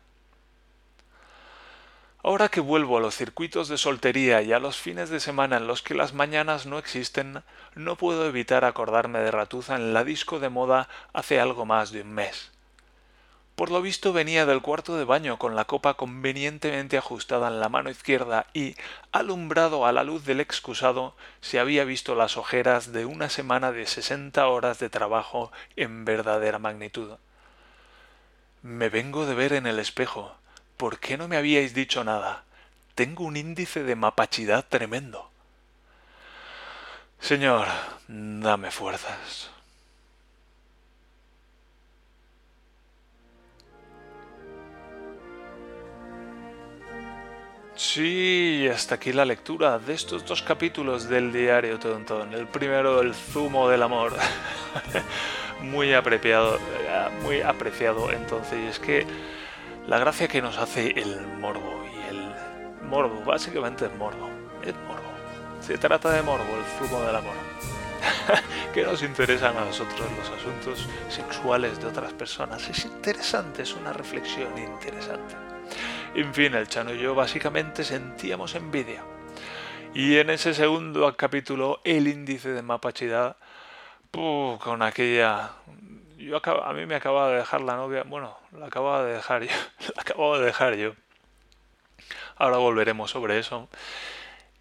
Ahora 2.23 2.47
que 2.47 2.61
vuelvo 2.61 2.97
a 2.97 3.01
los 3.01 3.15
circuitos 3.15 3.67
de 3.67 3.77
soltería 3.77 4.41
y 4.41 4.53
a 4.53 4.59
los 4.59 4.77
fines 4.77 5.09
de 5.09 5.19
semana 5.19 5.57
en 5.57 5.67
los 5.67 5.83
que 5.83 5.93
las 5.93 6.13
mañanas 6.13 6.65
no 6.65 6.79
existen, 6.79 7.43
no 7.75 7.97
puedo 7.97 8.25
evitar 8.25 8.63
acordarme 8.63 9.19
de 9.19 9.29
Ratuza 9.29 9.75
en 9.75 9.93
la 9.93 10.05
disco 10.05 10.39
de 10.39 10.49
moda 10.49 10.87
hace 11.11 11.41
algo 11.41 11.65
más 11.65 11.91
de 11.91 12.01
un 12.01 12.13
mes. 12.13 12.54
Por 13.55 13.71
lo 13.71 13.81
visto 13.81 14.11
venía 14.11 14.45
del 14.45 14.61
cuarto 14.61 14.97
de 14.97 15.05
baño 15.05 15.37
con 15.37 15.55
la 15.55 15.63
copa 15.63 15.93
convenientemente 15.93 16.97
ajustada 16.97 17.47
en 17.47 17.61
la 17.61 17.69
mano 17.69 17.89
izquierda 17.89 18.47
y, 18.53 18.75
alumbrado 19.13 19.85
a 19.85 19.93
la 19.93 20.03
luz 20.03 20.25
del 20.25 20.41
excusado, 20.41 21.15
se 21.39 21.59
había 21.59 21.85
visto 21.85 22.15
las 22.15 22.35
ojeras 22.35 22.91
de 22.91 23.05
una 23.05 23.29
semana 23.29 23.71
de 23.71 23.87
sesenta 23.87 24.47
horas 24.47 24.79
de 24.79 24.89
trabajo 24.89 25.53
en 25.77 26.03
verdadera 26.03 26.59
magnitud. 26.59 27.13
Me 28.61 28.89
vengo 28.89 29.25
de 29.25 29.35
ver 29.35 29.53
en 29.53 29.67
el 29.67 29.79
espejo. 29.79 30.35
¿Por 30.75 30.99
qué 30.99 31.17
no 31.17 31.29
me 31.29 31.37
habíais 31.37 31.73
dicho 31.73 32.03
nada? 32.03 32.43
Tengo 32.93 33.23
un 33.23 33.37
índice 33.37 33.83
de 33.83 33.95
mapachidad 33.95 34.65
tremendo. 34.67 35.29
Señor, 37.21 37.67
dame 38.09 38.69
fuerzas. 38.71 39.54
Sí, 47.77 48.69
hasta 48.73 48.95
aquí 48.95 49.11
la 49.11 49.25
lectura 49.25 49.77
de 49.79 49.93
estos 49.93 50.25
dos 50.25 50.41
capítulos 50.41 51.09
del 51.09 51.33
diario 51.33 51.77
Tontón. 51.77 52.33
El 52.33 52.47
primero, 52.47 53.01
el 53.01 53.13
zumo 53.13 53.67
del 53.67 53.83
amor. 53.83 54.13
muy 55.61 55.93
apreciado, 55.93 56.57
muy 57.21 57.41
apreciado 57.41 58.09
entonces. 58.13 58.59
Y 58.63 58.67
es 58.67 58.79
que 58.79 59.05
la 59.87 59.99
gracia 59.99 60.29
que 60.29 60.41
nos 60.41 60.57
hace 60.57 60.91
el 60.91 61.27
morbo 61.39 61.85
y 61.93 62.15
el 62.15 62.87
morbo, 62.87 63.21
básicamente 63.25 63.87
es 63.87 63.95
morbo, 63.97 64.29
es 64.63 64.73
morbo. 64.87 65.11
Se 65.59 65.77
trata 65.77 66.11
de 66.11 66.21
morbo, 66.21 66.45
el 66.55 66.87
zumo 66.87 67.01
del 67.01 67.15
amor. 67.17 67.35
que 68.73 68.83
nos 68.83 69.03
interesan 69.03 69.57
a 69.57 69.65
nosotros 69.65 69.99
los 70.17 70.29
asuntos 70.29 70.87
sexuales 71.09 71.77
de 71.81 71.87
otras 71.87 72.13
personas. 72.13 72.69
Es 72.69 72.85
interesante, 72.85 73.63
es 73.63 73.73
una 73.73 73.91
reflexión 73.91 74.57
interesante. 74.57 75.54
En 76.15 76.33
fin, 76.33 76.55
el 76.55 76.69
Chano 76.69 76.93
y 76.93 76.99
yo 76.99 77.13
básicamente 77.13 77.83
sentíamos 77.83 78.55
envidia. 78.55 79.03
Y 79.93 80.17
en 80.17 80.29
ese 80.29 80.53
segundo 80.53 81.13
capítulo, 81.17 81.81
el 81.83 82.07
índice 82.07 82.53
de 82.53 82.61
mapachidad, 82.61 83.35
con 84.11 84.81
aquella... 84.81 85.51
Yo 86.17 86.39
a 86.45 86.73
mí 86.73 86.85
me 86.85 86.95
acababa 86.95 87.31
de 87.31 87.37
dejar 87.39 87.59
la 87.59 87.75
novia, 87.75 88.03
bueno, 88.03 88.37
la 88.57 88.67
acababa 88.67 89.03
de 89.03 89.15
dejar 89.15 89.43
yo, 89.43 89.49
la 89.95 90.01
acababa 90.01 90.39
de 90.39 90.45
dejar 90.45 90.75
yo. 90.75 90.93
Ahora 92.37 92.57
volveremos 92.57 93.11
sobre 93.11 93.37
eso. 93.37 93.67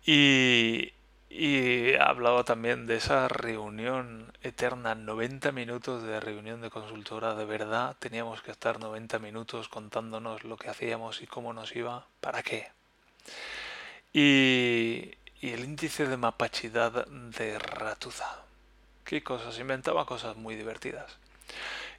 Y, 0.04 0.92
y 1.36 1.96
hablaba 1.96 2.44
también 2.44 2.86
de 2.86 2.94
esa 2.94 3.26
reunión 3.26 4.32
eterna, 4.42 4.94
90 4.94 5.50
minutos 5.50 6.04
de 6.04 6.20
reunión 6.20 6.60
de 6.60 6.70
consultora. 6.70 7.34
De 7.34 7.44
verdad, 7.44 7.96
teníamos 7.98 8.40
que 8.40 8.52
estar 8.52 8.78
90 8.78 9.18
minutos 9.18 9.68
contándonos 9.68 10.44
lo 10.44 10.56
que 10.56 10.68
hacíamos 10.68 11.22
y 11.22 11.26
cómo 11.26 11.52
nos 11.52 11.74
iba. 11.74 12.06
¿Para 12.20 12.44
qué? 12.44 12.70
Y, 14.12 15.10
y 15.40 15.50
el 15.50 15.64
índice 15.64 16.06
de 16.06 16.16
mapachidad 16.16 17.04
de 17.08 17.58
Ratuza. 17.58 18.44
Qué 19.04 19.24
cosas, 19.24 19.58
inventaba 19.58 20.06
cosas 20.06 20.36
muy 20.36 20.54
divertidas. 20.54 21.16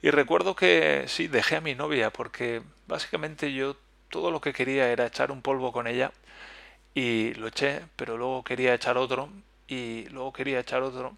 Y 0.02 0.12
recuerdo 0.12 0.56
que 0.56 1.06
sí, 1.10 1.28
dejé 1.28 1.58
a 1.58 1.62
mi 1.62 1.76
novia 1.76 2.10
porque 2.10 2.62
básicamente 2.88 3.54
yo 3.54 3.76
todo 4.10 4.32
lo 4.32 4.40
que 4.40 4.54
quería 4.54 4.90
era 4.90 5.08
echar 5.08 5.30
un 5.30 5.42
polvo 5.42 5.74
con 5.74 5.88
ella 5.88 6.14
y 6.96 7.36
lo 7.36 7.48
eché, 7.48 7.84
pero 7.98 8.18
luego 8.18 8.44
quería 8.44 8.74
echar 8.76 8.98
otro 8.98 9.30
y 9.68 10.06
luego 10.10 10.34
quería 10.34 10.60
echar 10.62 10.84
otro. 10.84 11.18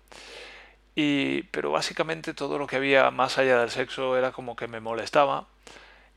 Y, 0.95 1.43
pero 1.51 1.71
básicamente 1.71 2.33
todo 2.33 2.57
lo 2.57 2.67
que 2.67 2.77
había 2.77 3.11
más 3.11 3.37
allá 3.37 3.59
del 3.59 3.69
sexo 3.69 4.17
era 4.17 4.31
como 4.31 4.55
que 4.55 4.67
me 4.67 4.79
molestaba 4.79 5.47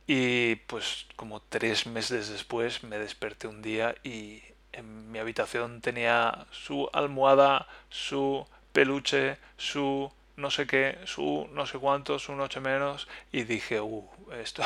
Y 0.07 0.57
pues 0.69 1.07
como 1.17 1.41
tres 1.43 1.87
meses 1.87 2.31
después 2.31 2.85
me 2.85 2.99
desperté 2.99 3.49
un 3.49 3.63
día 3.63 3.95
y 4.05 4.43
en 4.73 5.13
mi 5.13 5.19
habitación 5.21 5.81
tenía 5.83 6.47
su 6.53 6.91
almohada, 6.93 7.69
su 7.91 8.47
peluche, 8.73 9.39
su 9.57 10.13
no 10.37 10.51
sé 10.51 10.67
qué, 10.67 10.99
su 11.07 11.49
no 11.53 11.67
sé 11.67 11.79
cuánto, 11.79 12.19
su 12.19 12.35
noche 12.35 12.61
menos, 12.61 13.09
y 13.33 13.45
dije, 13.45 13.81
uh, 13.81 14.09
esto, 14.41 14.63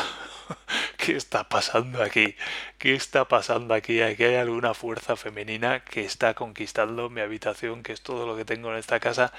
¿qué 1.04 1.16
está 1.16 1.48
pasando 1.48 2.02
aquí? 2.02 2.34
¿Qué 2.78 2.94
está 2.94 3.28
pasando 3.28 3.74
aquí? 3.74 4.00
Aquí 4.00 4.24
hay 4.24 4.36
alguna 4.36 4.72
fuerza 4.72 5.16
femenina 5.16 5.80
que 5.84 6.04
está 6.04 6.34
conquistando 6.34 7.10
mi 7.10 7.20
habitación, 7.20 7.82
que 7.82 7.92
es 7.92 8.00
todo 8.02 8.26
lo 8.26 8.36
que 8.36 8.44
tengo 8.44 8.72
en 8.72 8.78
esta 8.78 9.00
casa, 9.00 9.32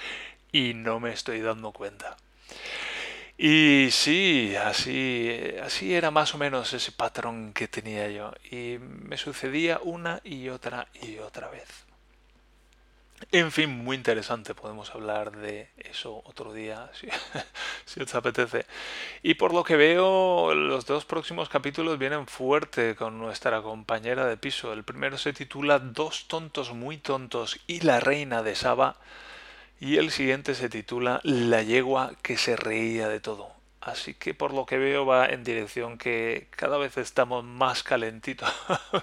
y 0.52 0.74
no 0.76 1.00
me 1.00 1.12
estoy 1.12 1.42
dando 1.42 1.72
cuenta. 1.72 2.18
Y 3.38 3.90
sí, 3.92 4.56
así, 4.56 5.56
así 5.62 5.94
era 5.96 6.12
más 6.12 6.36
o 6.36 6.38
menos 6.38 6.72
ese 6.74 6.92
patrón 6.92 7.52
que 7.54 7.68
tenía 7.68 8.10
yo. 8.10 8.32
Y 8.52 8.78
me 8.80 9.18
sucedía 9.18 9.80
una 9.84 10.22
y 10.24 10.50
otra 10.50 10.88
y 11.02 11.18
otra 11.18 11.50
vez. 11.50 11.85
En 13.32 13.52
fin, 13.52 13.70
muy 13.70 13.98
interesante. 13.98 14.54
Podemos 14.56 14.94
hablar 14.94 15.36
de 15.38 15.70
eso 15.78 16.22
otro 16.26 16.54
día, 16.54 16.90
si, 17.00 17.08
si, 17.86 18.02
os 18.02 18.16
apetece. 18.16 18.66
Y 19.24 19.34
por 19.36 19.54
lo 19.54 19.64
que 19.64 19.76
veo, 19.76 20.54
los 20.54 20.86
dos 20.86 21.06
próximos 21.06 21.50
capítulos 21.50 21.98
vienen 22.00 22.28
fuerte 22.28 22.96
con 22.96 23.18
nuestra 23.18 23.62
compañera 23.62 24.26
de 24.26 24.38
piso. 24.38 24.74
El 24.74 24.84
primero 24.84 25.18
se 25.18 25.34
titula 25.34 25.80
Dos 25.80 26.28
tontos 26.28 26.74
muy 26.74 26.98
tontos 26.98 27.60
y 27.68 27.82
la 27.82 28.00
reina 28.00 28.44
de 28.44 28.56
Saba. 28.56 28.98
Y 29.80 29.98
el 29.98 30.12
siguiente 30.12 30.56
se 30.56 30.70
titula 30.70 31.20
La 31.24 31.62
yegua 31.62 32.14
que 32.22 32.38
se 32.38 32.56
reía 32.56 33.10
de 33.10 33.20
todo. 33.20 33.52
Así 33.82 34.14
que 34.14 34.34
por 34.34 34.54
lo 34.54 34.66
que 34.66 34.78
veo 34.78 35.06
va 35.06 35.28
en 35.28 35.44
dirección 35.44 35.98
que 35.98 36.48
cada 36.52 36.78
vez 36.78 36.98
estamos 36.98 37.44
más 37.44 37.84
calentitos 37.84 38.50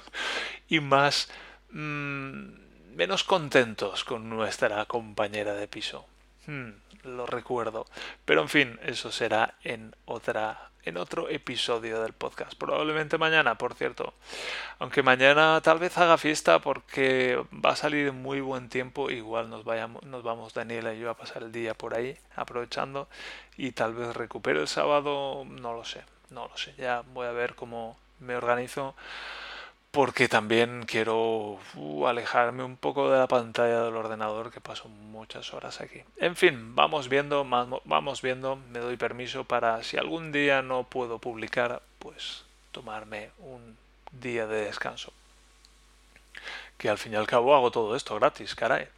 y 0.69 0.81
más... 0.81 1.29
Mmm, 1.71 2.62
menos 2.95 3.25
contentos 3.25 4.05
con 4.05 4.29
nuestra 4.29 4.85
compañera 4.87 5.55
de 5.55 5.69
piso. 5.69 6.07
Hmm, 6.47 6.71
lo 7.05 7.27
recuerdo. 7.27 7.87
Pero 8.25 8.43
en 8.43 8.49
fin, 8.49 8.81
eso 8.83 9.11
será 9.13 9.55
en 9.63 9.95
otra 10.05 10.73
en 10.85 10.97
otro 10.97 11.29
episodio 11.29 12.03
del 12.03 12.13
podcast. 12.13 12.55
Probablemente 12.55 13.19
mañana, 13.19 13.57
por 13.57 13.75
cierto. 13.75 14.15
Aunque 14.79 15.03
mañana 15.03 15.61
tal 15.63 15.79
vez 15.79 15.97
haga 15.97 16.19
fiesta 16.19 16.59
porque 16.61 17.41
va 17.53 17.71
a 17.71 17.77
salir 17.77 18.13
muy 18.13 18.41
buen 18.41 18.69
tiempo. 18.69 19.11
Igual 19.11 19.49
nos, 19.49 19.65
vayamos, 19.65 20.03
nos 20.03 20.23
vamos 20.23 20.55
Daniela 20.55 20.93
y 20.95 21.01
yo 21.01 21.11
a 21.11 21.17
pasar 21.17 21.45
el 21.45 21.53
día 21.53 21.75
por 21.75 21.95
ahí, 21.95 22.17
aprovechando. 22.35 23.09
Y 23.57 23.73
tal 23.73 23.95
vez 23.95 24.15
recupero 24.17 24.61
el 24.61 24.69
sábado, 24.69 25.45
no 25.47 25.73
lo 25.73 25.85
sé, 25.85 26.03
no 26.31 26.49
lo 26.49 26.57
sé. 26.57 26.75
Ya 26.77 27.03
voy 27.13 27.27
a 27.27 27.33
ver 27.33 27.55
cómo 27.55 27.97
me 28.19 28.35
organizo 28.35 28.97
porque 29.93 30.27
también 30.27 30.85
quiero 30.87 31.61
uh, 31.75 32.07
alejarme 32.07 32.65
un 32.65 32.77
poco 32.77 33.11
de 33.11 33.19
la 33.19 33.29
pantalla 33.29 33.85
del 33.85 33.95
ordenador 33.95 34.51
que 34.51 34.61
paso 34.61 34.89
muchas 34.89 35.53
horas 35.53 35.83
aquí. 35.83 36.01
En 36.17 36.35
fin, 36.35 36.75
vamos 36.75 37.11
viendo, 37.11 37.45
vamos 37.45 38.23
viendo, 38.23 38.57
me 38.57 38.79
doy 38.79 38.97
permiso 38.97 39.45
para 39.45 39.85
si 39.85 39.99
algún 39.99 40.33
día 40.33 40.63
no 40.63 40.85
puedo 40.85 41.19
publicar, 41.19 41.83
pues 41.99 42.45
tomarme 42.73 43.31
un 43.39 43.77
día 44.13 44.47
de 44.47 44.65
descanso. 44.65 45.13
Que 46.79 46.89
al 46.89 46.97
fin 46.97 47.13
y 47.13 47.17
al 47.17 47.27
cabo 47.27 47.55
hago 47.55 47.71
todo 47.71 47.95
esto 47.95 48.19
gratis, 48.19 48.55
caray. 48.55 48.89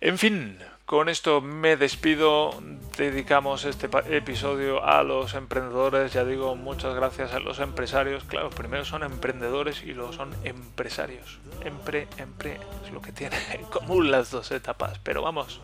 En 0.00 0.18
fin, 0.18 0.56
con 0.90 1.08
esto 1.08 1.40
me 1.40 1.76
despido. 1.76 2.50
Dedicamos 2.98 3.64
este 3.64 3.88
episodio 4.08 4.84
a 4.84 5.04
los 5.04 5.34
emprendedores. 5.34 6.12
Ya 6.12 6.24
digo, 6.24 6.56
muchas 6.56 6.96
gracias 6.96 7.32
a 7.32 7.38
los 7.38 7.60
empresarios. 7.60 8.24
Claro, 8.24 8.50
primero 8.50 8.84
son 8.84 9.04
emprendedores 9.04 9.84
y 9.84 9.92
luego 9.92 10.12
son 10.12 10.34
empresarios. 10.42 11.38
Empre, 11.64 12.08
empre, 12.16 12.58
es 12.84 12.90
lo 12.90 13.00
que 13.00 13.12
tiene 13.12 13.36
en 13.52 13.66
común 13.66 14.10
las 14.10 14.32
dos 14.32 14.50
etapas. 14.50 14.98
Pero 14.98 15.22
vamos, 15.22 15.60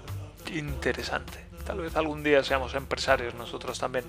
interesante. 0.55 1.45
Tal 1.67 1.81
vez 1.81 1.97
algún 1.97 2.23
día 2.23 2.45
seamos 2.45 2.75
empresarios 2.75 3.35
nosotros 3.35 3.81
también. 3.81 4.05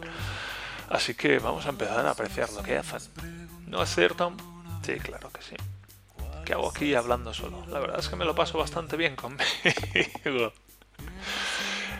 Así 0.88 1.16
que 1.16 1.40
vamos 1.40 1.66
a 1.66 1.70
empezar 1.70 2.06
a 2.06 2.12
apreciar 2.12 2.54
lo 2.54 2.62
que 2.62 2.78
hacen. 2.78 3.02
¿No 3.66 3.82
es 3.82 3.90
cierto? 3.90 4.34
Sí, 4.84 5.00
claro 5.00 5.32
que 5.32 5.42
sí. 5.42 5.56
¿Qué 6.46 6.54
hago 6.54 6.70
aquí 6.70 6.94
hablando 6.94 7.34
solo? 7.34 7.66
La 7.70 7.80
verdad 7.80 8.02
es 8.02 8.08
que 8.08 8.16
me 8.18 8.24
lo 8.24 8.36
paso 8.36 8.60
bastante 8.60 8.98
bien 8.98 9.16
conmigo. 9.16 10.54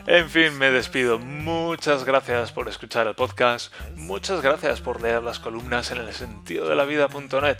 En 0.06 0.30
fin, 0.30 0.56
me 0.56 0.70
despido. 0.70 1.18
Muchas 1.18 2.04
gracias 2.04 2.50
por 2.50 2.66
escuchar 2.68 3.06
el 3.06 3.14
podcast. 3.14 3.70
Muchas 3.94 4.40
gracias 4.40 4.80
por 4.80 5.02
leer 5.02 5.22
las 5.22 5.38
columnas 5.38 5.90
en 5.90 5.98
el 5.98 6.14
sentido 6.14 6.66
de 6.66 6.76
la 6.76 6.86
vida.net. 6.86 7.58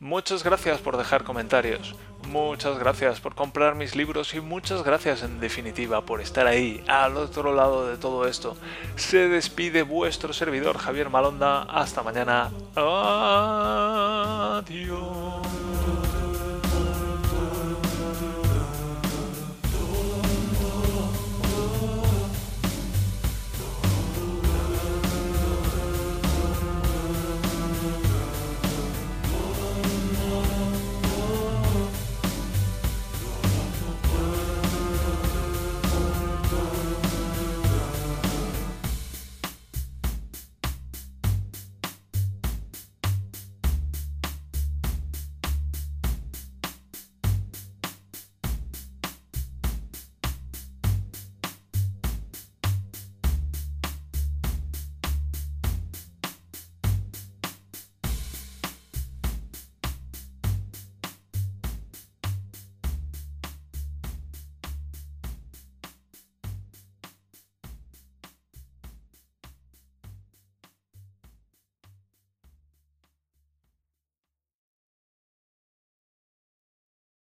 Muchas 0.00 0.42
gracias 0.42 0.80
por 0.80 0.96
dejar 0.96 1.22
comentarios. 1.22 1.94
Muchas 2.26 2.78
gracias 2.78 3.20
por 3.20 3.34
comprar 3.34 3.74
mis 3.74 3.94
libros 3.94 4.32
y 4.34 4.40
muchas 4.40 4.82
gracias 4.82 5.22
en 5.22 5.38
definitiva 5.38 6.04
por 6.06 6.20
estar 6.20 6.46
ahí, 6.46 6.82
al 6.88 7.16
otro 7.16 7.54
lado 7.54 7.86
de 7.86 7.98
todo 7.98 8.26
esto. 8.26 8.56
Se 8.96 9.28
despide 9.28 9.82
vuestro 9.82 10.32
servidor 10.32 10.78
Javier 10.78 11.10
Malonda. 11.10 11.62
Hasta 11.62 12.02
mañana. 12.02 12.50
Adiós. 14.64 16.11